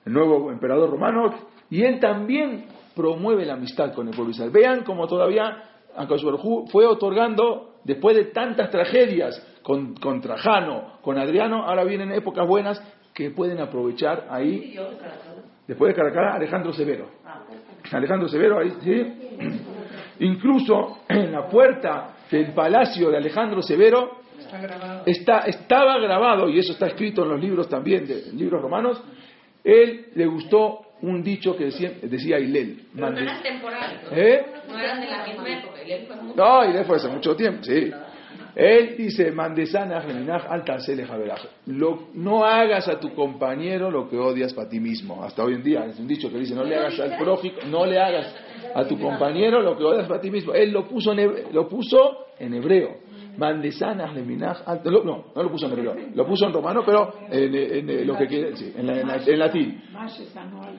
[0.05, 1.35] el nuevo emperador romano,
[1.71, 4.51] y él también promueve la amistad con el pueblo de Israel.
[4.51, 5.63] Vean cómo todavía
[6.71, 12.83] fue otorgando, después de tantas tragedias con, con Trajano, con Adriano, ahora vienen épocas buenas
[13.15, 14.77] que pueden aprovechar ahí.
[15.67, 17.07] Después de Caracalla, Alejandro Severo.
[17.93, 19.15] Alejandro Severo, ahí, ¿sí?
[20.21, 25.03] Incluso en la puerta del palacio de Alejandro Severo Está grabado.
[25.07, 29.03] está, estaba grabado, y eso está escrito en los libros también, de, libros romanos,
[29.63, 32.83] él le gustó un dicho que decía, decía Hillel.
[32.95, 33.37] Pero no eran.
[34.13, 34.45] ¿Eh?
[34.69, 35.79] No eran de la misma época.
[36.07, 37.91] Fue muy- No, Hillel fue hace mucho tiempo, sí.
[38.55, 40.03] Él dice, Mandesana
[42.15, 45.23] No hagas a tu compañero lo que odias para ti mismo.
[45.23, 47.87] Hasta hoy en día es un dicho que dice, no le hagas al prójimo, no
[47.87, 48.35] le hagas
[48.75, 50.53] a tu compañero lo que odias para ti mismo.
[50.55, 52.97] Él lo puso en, lo puso en hebreo.
[53.41, 54.91] Mandesana Geminaj alta.
[54.91, 55.95] lo- No, no lo puso en hebreo.
[56.15, 59.07] Lo puso en romano, pero en, en- en lo que quiere, sí, en, la- en
[59.09, 59.83] la- en latín.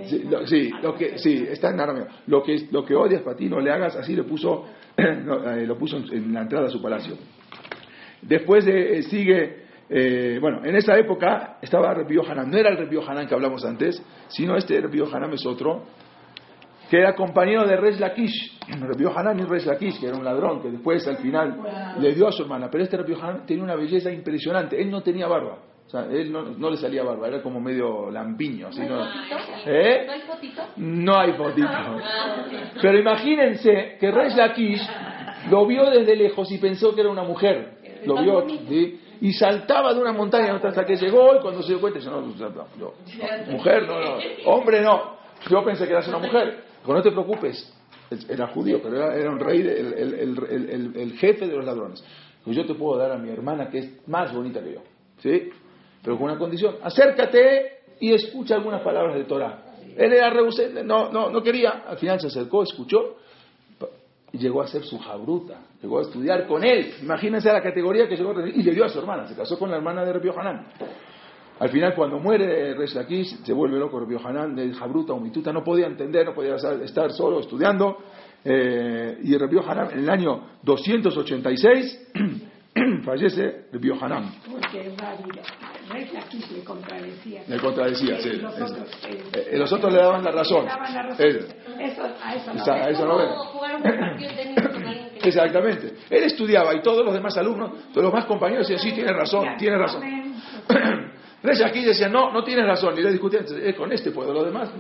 [0.07, 2.05] Sí, lo, sí, lo que, sí, está en arameo.
[2.27, 4.65] Lo que, lo que odias para ti no le hagas, así le puso,
[5.25, 7.15] no, eh, lo puso en, la entrada a su palacio.
[8.21, 12.77] Después de- eh, sigue, eh, bueno, en esa época estaba Repio Hanan, no era el
[12.77, 15.83] Repio Hanan que hablamos antes, sino este Repio Hanan es otro,
[16.91, 18.59] que era compañero de Resh Lakish.
[18.81, 21.57] Repio Hanan y Resh Lakish, que era un ladrón, que después al final
[21.97, 22.67] le dio a su hermana.
[22.69, 25.57] Pero este Repio Hanan tenía una belleza impresionante, él no tenía barba.
[25.87, 28.67] O sea, él no, no le salía barba, era como medio lampiño.
[28.67, 29.05] Así, ¿no?
[29.65, 30.05] ¿Eh?
[30.05, 30.61] ¿No hay fotito?
[30.75, 31.69] No hay fotito.
[32.81, 34.81] Pero imagínense que Resh Lakish
[35.49, 37.77] lo vio desde lejos y pensó que era una mujer.
[38.05, 38.99] Lo vio ¿sí?
[39.21, 42.19] y saltaba de una montaña hasta que llegó y cuando se dio cuenta, dice, no,
[43.49, 44.17] mujer, no, no,
[44.47, 45.21] hombre, no.
[45.49, 46.70] Yo pensé que eras una mujer.
[46.81, 47.73] Dijo, no te preocupes.
[48.27, 50.13] Era judío, pero era, un rey, de- el, el-
[50.49, 52.03] el- el- jefe de los ladrones.
[52.43, 54.81] Pues yo te puedo dar a mi hermana que es más bonita que yo.
[55.19, 55.49] ¿Sí?
[56.03, 56.75] Pero con una condición.
[56.83, 59.63] Acércate y escucha algunas palabras de Torah.
[59.95, 61.83] Él era rehusé, no, no, no quería.
[61.87, 63.17] Al final se acercó, escuchó
[64.33, 65.59] y llegó a ser su jabruta.
[65.81, 66.93] Llegó a estudiar con él.
[67.01, 68.55] Imagínense la categoría que llegó a tener.
[68.57, 69.27] Y le dio a su hermana.
[69.27, 70.67] Se casó con la hermana de Rabbi Hanan.
[71.61, 75.63] Al final, cuando muere Resh Lakish, se vuelve loco Rabbi Hanan, del Jabruta, Umituta, no
[75.63, 77.97] podía entender, no podía estar solo estudiando.
[78.43, 82.13] Eh, y Rabbi Hanan, en el año 286,
[83.05, 84.31] fallece Rabbi Hanan.
[84.49, 84.91] Porque
[85.93, 87.43] Resh Lakish le contradecía.
[87.47, 88.31] Le contradecía, sí.
[88.37, 90.63] Los Es- otros, eh, eh, los otros le daban la razón.
[90.65, 91.27] Le daban la razón.
[91.27, 91.45] Eso,
[92.23, 92.73] a eso no.
[92.73, 93.11] A eso de
[95.23, 95.93] Exactamente.
[96.09, 99.45] Él estudiaba y todos los demás alumnos, todos los más compañeros decían, sí, tienes razón,
[99.59, 100.01] tienes razón.
[101.43, 104.43] Reyes aquí decía, no, no tienes razón, y le discutían, "Eh, con este puedo, lo
[104.43, 104.71] demás,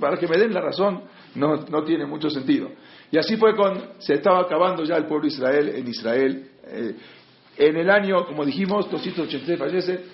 [0.00, 1.02] para que me den la razón,
[1.36, 2.70] no, no tiene mucho sentido.
[3.10, 6.50] Y así fue con, se estaba acabando ya el pueblo de Israel en Israel.
[6.64, 6.94] eh,
[7.56, 10.04] en el año, como dijimos, 283 fallece,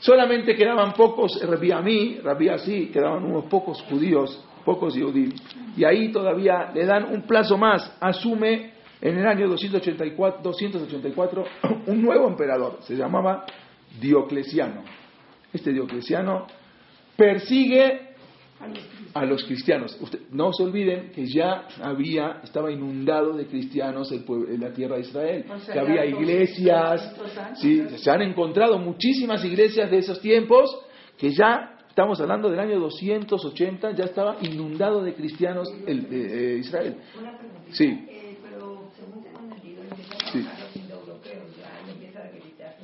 [0.00, 5.34] solamente quedaban pocos, Rabí Amí, Rabí Así, quedaban unos pocos judíos, pocos judíos,
[5.76, 11.44] y ahí todavía le dan un plazo más, asume en el año 284, 284
[11.86, 13.44] un nuevo emperador, se llamaba
[14.00, 14.82] Diocleciano.
[15.52, 16.46] Este Diocleciano
[17.16, 18.08] persigue
[19.14, 19.96] a los cristianos.
[20.00, 24.72] Usted- no se olviden que ya había, estaba inundado de cristianos el pueblo- en la
[24.72, 27.60] tierra de Israel, O sea, que había iglesias, 200 años.
[27.60, 30.70] sí, se han encontrado muchísimas iglesias de esos tiempos
[31.16, 36.56] que ya, estamos hablando del año 280, ya estaba inundado de cristianos el, eh, eh,
[36.60, 36.96] Israel.
[37.18, 37.74] Una preguntita.
[37.76, 37.84] Sí.
[38.08, 40.40] Eh, pero según tengo entendido, empiezan a Sí.
[40.42, 42.76] bajar los indoeuropeos, ya empieza a gritar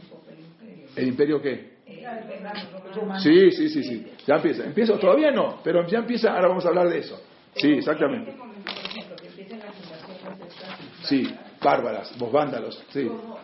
[0.96, 1.73] ¿El imperio qué?
[3.20, 4.12] Sí, sí, sí, sí.
[4.26, 4.64] Ya empieza.
[4.64, 7.20] Empieza, todavía no, pero ya empieza, ahora vamos a hablar de eso.
[7.56, 8.32] Sí, exactamente.
[8.32, 8.38] De
[10.46, 10.74] Estado.
[11.02, 13.06] Sí, bárbaras, vos vándalos, sí.
[13.06, 13.38] ¿Cómo,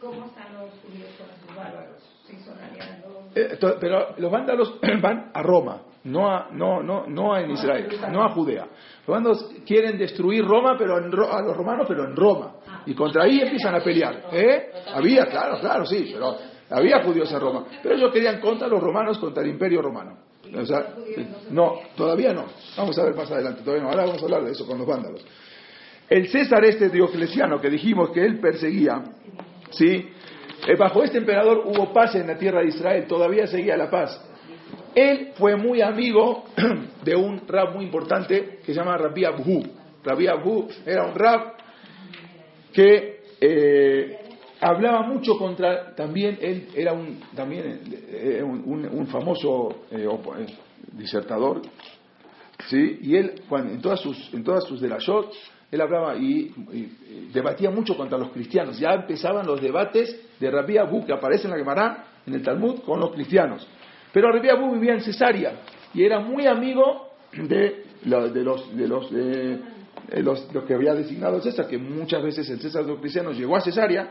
[0.00, 1.96] ¿Cómo están los judíos con esos bárbaros?
[2.26, 3.26] ¿Sí son aliados?
[3.34, 7.88] Eh, to- pero los vándalos van a Roma, no a, no, no, no en Israel,
[8.10, 8.64] no a Judea.
[8.64, 12.54] Los vándalos quieren destruir Roma, pero en Ro- a los romanos, pero en Roma.
[12.86, 14.26] Y contra ahí empiezan a pelear.
[14.32, 14.70] ¿Eh?
[14.94, 16.36] Había, claro, claro, sí, pero
[16.70, 17.64] había judíos en Roma.
[17.82, 20.16] Pero ellos querían contra los romanos, contra el imperio romano.
[20.54, 20.94] O sea,
[21.50, 22.46] no, todavía no.
[22.76, 23.90] Vamos a ver más adelante, todavía no.
[23.90, 25.24] Ahora vamos a hablar de eso con los vándalos.
[26.08, 29.02] El César este Diocleciano, que dijimos que él perseguía,
[29.70, 30.08] ¿sí?
[30.66, 34.20] Eh, bajo este emperador hubo paz en la tierra de Israel, todavía seguía la paz.
[34.94, 36.44] Él fue muy amigo
[37.04, 39.62] de un rab muy importante que se llama Rabbi Abhu.
[40.02, 41.52] Rabbi Abhu era un rab
[42.72, 44.19] que eh,
[44.60, 47.80] hablaba mucho contra, también él era un, también,
[48.10, 50.46] eh, un, un- famoso eh, eh,
[50.92, 51.62] disertador,
[52.68, 52.98] ¿sí?
[53.02, 55.32] y él, cuando, en todas sus, en todas sus derashot,
[55.70, 56.52] él hablaba y,
[57.32, 58.78] debatía mucho contra los cristianos.
[58.80, 62.80] Ya empezaban los debates de Rabbi Abu, que aparece en la Gemara, en el Talmud,
[62.80, 63.66] con los cristianos.
[64.12, 65.60] Pero Rabbi Abu vivía en Cesarea
[65.94, 69.60] y era muy amigo de, lo- de los, de los, de
[70.22, 73.54] los, los que había designado César, que muchas veces el César de los cristianos llegó
[73.56, 74.10] a Cesarea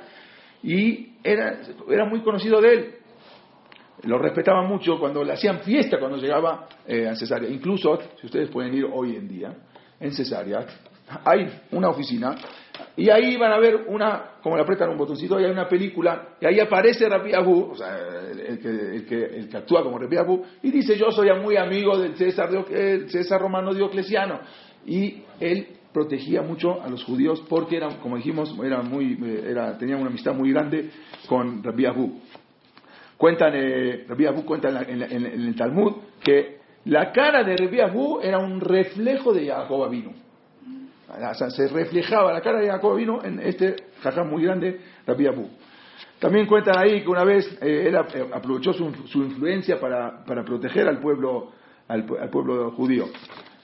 [0.64, 2.96] y era, era muy conocido de él.
[4.04, 7.50] Lo respetaban mucho cuando le hacían fiesta cuando llegaba eh, a Cesarea.
[7.50, 9.54] Incluso, si ustedes pueden ir hoy en día,
[10.00, 10.66] en Cesarea,
[11.26, 12.36] hay una oficina
[12.96, 16.36] y ahí van a ver una, como le apretan un botoncito, y hay una película,
[16.40, 17.74] y ahí aparece Rabbi Abu,
[18.48, 21.58] el, que, el, que, el que actúa como Rabbi Abu, y dice, yo soy muy
[21.58, 24.40] amigo del César, el César romano Diocleciano.
[24.86, 29.98] Y él protegía mucho a los judíos porque era, como dijimos, era muy, era, tenía
[29.98, 30.90] una amistad muy grande
[31.28, 32.20] con Rabbi Abu.
[33.18, 38.40] Cuentan, eh, Rabbi Abu cuenta en, el Talmud que la cara de Rabbi Abu era
[38.40, 40.14] un reflejo de Jacob Avinu.
[41.10, 45.28] O sea, se reflejaba la cara de Jacob Avinu en este jajam muy grande, Rabbi
[45.28, 45.50] Abu.
[46.20, 50.44] También cuentan ahí que una vez eh, él eh, aprovechó su, su influencia para, para
[50.44, 51.52] proteger al pueblo,
[51.88, 53.06] al, al pueblo judío.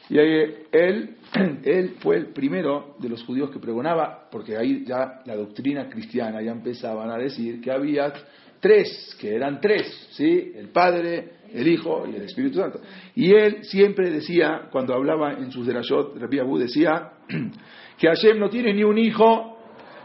[0.10, 1.16] Y ahí él,
[1.64, 6.42] él fue el primero de los judíos que pregonaba, porque ahí ya la doctrina cristiana
[6.42, 8.14] ya empezaban a decir que había
[8.60, 10.52] tres, que eran tres, ¿sí?
[10.56, 12.82] El Padre, el Hijo y el Espíritu Santo.
[13.16, 17.12] Y él siempre decía, cuando hablaba en sus derashot, Rabbi Abu decía
[17.98, 19.58] que Hashem no tiene ni un hijo,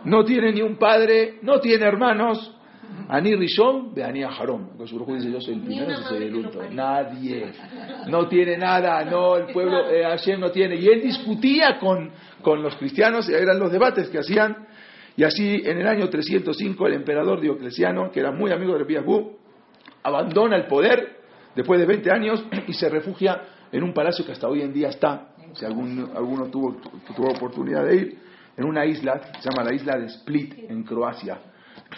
[0.05, 2.57] no tiene ni un padre, no tiene hermanos.
[3.09, 4.22] Ani Rishon, de Ani
[4.86, 6.62] su dice, yo soy el primero, yo soy el último.
[6.70, 7.53] Nadie.
[8.09, 10.76] No tiene nada, no, el pueblo, eh, Hashem no tiene.
[10.76, 12.11] Y él discutía con,
[12.43, 14.66] con los cristianos, eran los debates que hacían.
[15.16, 18.97] Y así, en el año 305, el emperador Diocleciano, que era muy amigo de Rabbi
[18.97, 19.36] Abu,
[20.03, 21.18] abandona el poder
[21.55, 24.88] después de 20 años y se refugia en un palacio que hasta hoy en día
[24.88, 26.76] está, si algún- alguno tuvo,
[27.16, 28.18] tuvo oportunidad de ir,
[28.57, 31.38] en una isla, se llama la isla de Split, en Croacia.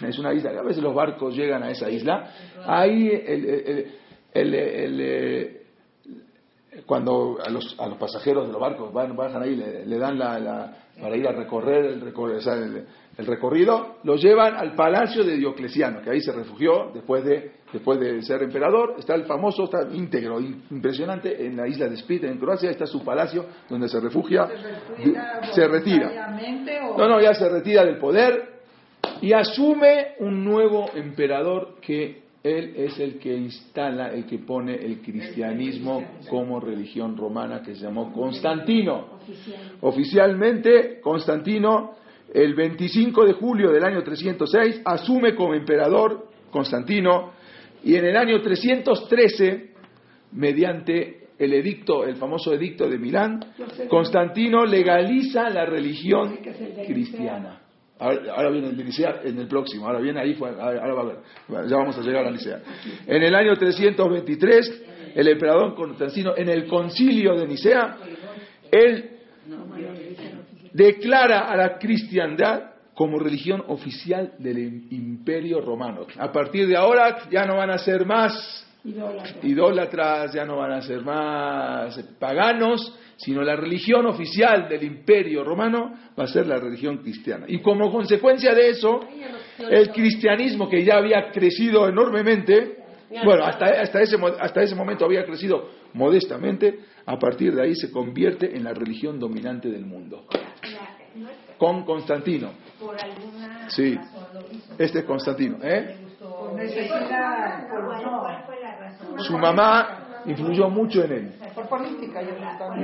[0.01, 2.31] Es una isla, a veces los barcos llegan a esa isla.
[2.65, 3.85] Ahí el, el-
[4.33, 5.57] el- el-
[6.87, 10.17] cuando a los, a los pasajeros de los barcos van, bajan ahí, le, le dan
[10.17, 12.85] la, la- para ir a recorrer el, recor- o sea, el-
[13.27, 18.23] recorrido, lo llevan al palacio de Diocleciano, que ahí se refugió después de, después de
[18.23, 18.95] ser emperador.
[18.97, 23.03] Está el famoso, está íntegro, impresionante, en la isla de Split, en Croacia, está su
[23.05, 24.47] palacio donde se refugia,
[25.53, 26.09] se retira.
[26.97, 28.52] No, no, ya se retira del poder
[29.23, 35.01] y asume un nuevo emperador que él es el que instala, el que pone el
[35.01, 39.19] cristianismo como religión romana que se llamó Constantino.
[39.79, 41.91] Oficialmente, Constantino,
[42.33, 47.31] el 25 de julio del año 306, asume como emperador Constantino
[47.81, 49.71] y en el año 313,
[50.33, 53.39] mediante el edicto, el famoso edicto de Milán,
[53.87, 56.39] Constantino legaliza la religión
[56.85, 57.62] cristiana.
[57.99, 61.05] Ahora, ahora viene el de Nicea en el próximo, ahora viene ahí, ahora va a
[61.05, 62.59] ver, ya vamos a llegar a Nicea.
[63.05, 64.83] En el año 323,
[65.15, 67.97] el emperador Constantino, en el concilio de Nicea,
[68.71, 69.09] él
[70.73, 74.57] declara a la cristiandad como religión oficial del
[74.91, 76.05] imperio romano.
[76.17, 79.37] A partir de ahora ya no van a ser más Idólatra.
[79.43, 82.93] idólatras, ya no van a ser más paganos,
[83.23, 87.45] sino la religión oficial del imperio romano va a ser la religión cristiana.
[87.47, 88.99] Y como consecuencia de eso,
[89.59, 92.83] el cristianismo que ya había crecido enormemente,
[93.23, 97.91] bueno, hasta, hasta, ese, hasta ese momento había crecido modestamente, a partir de ahí se
[97.91, 100.25] convierte en la religión dominante del mundo.
[101.57, 102.51] Con Constantino.
[103.67, 103.97] Sí.
[104.77, 105.95] Este es Constantino, ¿eh?
[109.17, 111.31] Su mamá influyó mucho en él.
[111.55, 112.29] Por política, yo.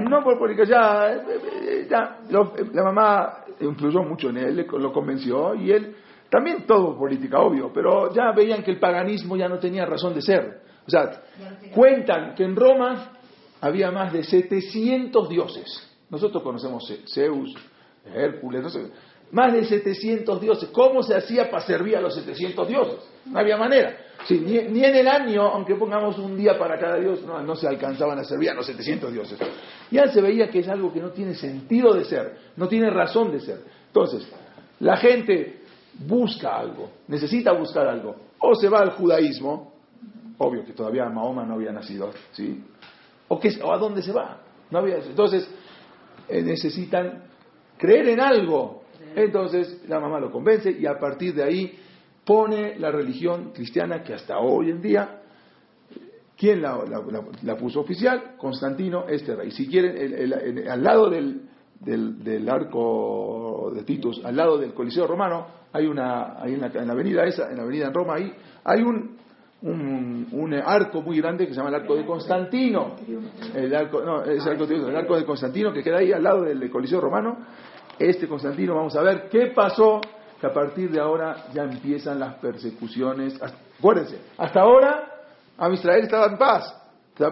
[0.10, 1.22] No por política, ya, eh,
[1.61, 5.95] eh, ya, lo- eh, la mamá influyó mucho en él, lo convenció y él,
[6.30, 10.22] también todo política, obvio, pero ya veían que el paganismo ya no tenía razón de
[10.22, 10.61] ser.
[10.88, 11.22] O sea,
[11.74, 13.11] cuentan que en Roma
[13.61, 15.66] había más de 700 dioses.
[16.10, 17.53] Nosotros conocemos Ce- Zeus,
[18.14, 18.91] Hércules, no sé,
[19.32, 20.70] más de 700 dioses.
[20.70, 23.00] ¿Cómo se hacía para servir a los 700 dioses?
[23.26, 23.98] No había manera.
[24.30, 27.68] Ni, ni en el año, aunque pongamos un día para cada dios, no, no se
[27.68, 29.40] alcanzaban a servir a los 700 dioses.
[29.92, 33.32] Ya se veía que es algo que no tiene sentido de ser, no tiene razón
[33.32, 33.60] de ser.
[33.88, 34.28] Entonces,
[34.80, 35.62] la gente
[35.94, 38.16] busca algo, necesita buscar algo.
[38.40, 39.74] O se va al judaísmo,
[40.38, 42.64] obvio que todavía Mahoma no había nacido, ¿sí?
[43.28, 44.42] ¿O, qué, o a dónde se va?
[44.72, 45.50] No había, entonces,
[46.28, 47.24] eh, necesitan
[47.78, 48.79] creer en algo.
[49.15, 51.77] Entonces, la mamá lo convence y a partir de ahí
[52.26, 55.22] pone la religión cristiana que hasta hoy en día,
[56.38, 58.36] ¿quién la, la- la- puso oficial?
[58.38, 59.52] Constantino, este rey.
[59.52, 61.41] Si quieren, el- al lado del,
[61.80, 66.88] del, del arco de Titus, al lado del Coliseo Romano, hay una, ahí en en
[66.88, 68.34] la avenida esa, en la avenida en Roma, ahí
[68.64, 69.18] hay un,
[69.61, 72.95] un, un arco muy grande que se llama el arco de Constantino.
[73.56, 76.44] El arco, no, es el arco, el arco de Constantino que queda ahí al lado
[76.44, 77.38] del Coliseo Romano.
[78.00, 80.00] Este Constantino, vamos a ver qué pasó,
[80.40, 83.38] que a partir de ahora ya empiezan las persecuciones.
[83.78, 85.04] Acuérdense, hasta ahora
[85.58, 86.74] a Israel estaba en paz,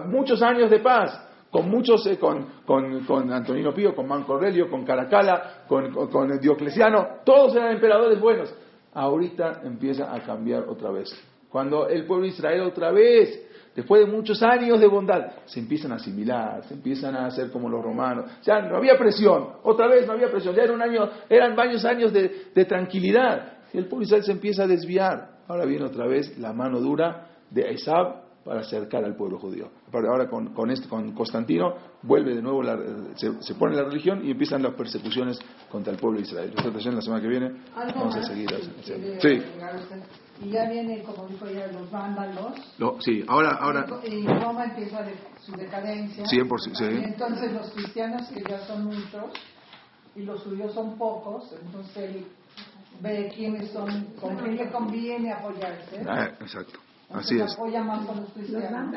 [0.06, 4.68] muchos años de paz, con muchos, eh, con, con, con Antonino Pío, con Manco Aurelio,
[4.68, 8.54] con Caracalla, con, con- con Diocleciano, todos eran emperadores buenos.
[8.92, 11.08] Ahorita empieza a cambiar otra vez.
[11.48, 13.47] Cuando el pueblo de Israel otra vez,
[13.80, 17.68] después de muchos años de bondad, se empiezan a asimilar, se empiezan a hacer como
[17.68, 18.24] los romanos.
[18.42, 21.84] Ya no había presión, otra vez no había presión, ya era un año, eran varios
[21.84, 23.58] años de, de tranquilidad.
[23.72, 25.38] Y el pueblo Israel se empieza a desviar.
[25.46, 29.68] Ahora viene otra vez la mano dura de Esab para acercar al pueblo judío.
[29.92, 32.78] Ahora con, con, este, con Constantino vuelve de nuevo, la-
[33.14, 35.38] se, se pone la religión y empiezan las persecuciones
[35.70, 36.52] contra el pueblo de Israel.
[36.56, 37.52] Nosotros ya en la semana que viene
[37.94, 38.48] vamos a seguir.
[39.20, 39.42] Sí.
[40.40, 42.52] Y ya viene, como dijo ella, los vándalos.
[42.78, 46.24] Lo- sí, ahora, ahora, Y Roma empieza de- su decadencia.
[46.26, 46.84] 100%, sí.
[46.84, 49.32] Y entonces los cristianos, que ya son muchos,
[50.14, 52.26] y los judíos son pocos, entonces él
[53.00, 56.04] ve quiénes son, con quién le conviene apoyarse.
[56.08, 56.78] ah, exacto,
[57.12, 57.54] así Entonces es.
[57.54, 58.94] apoya más a los cristianos.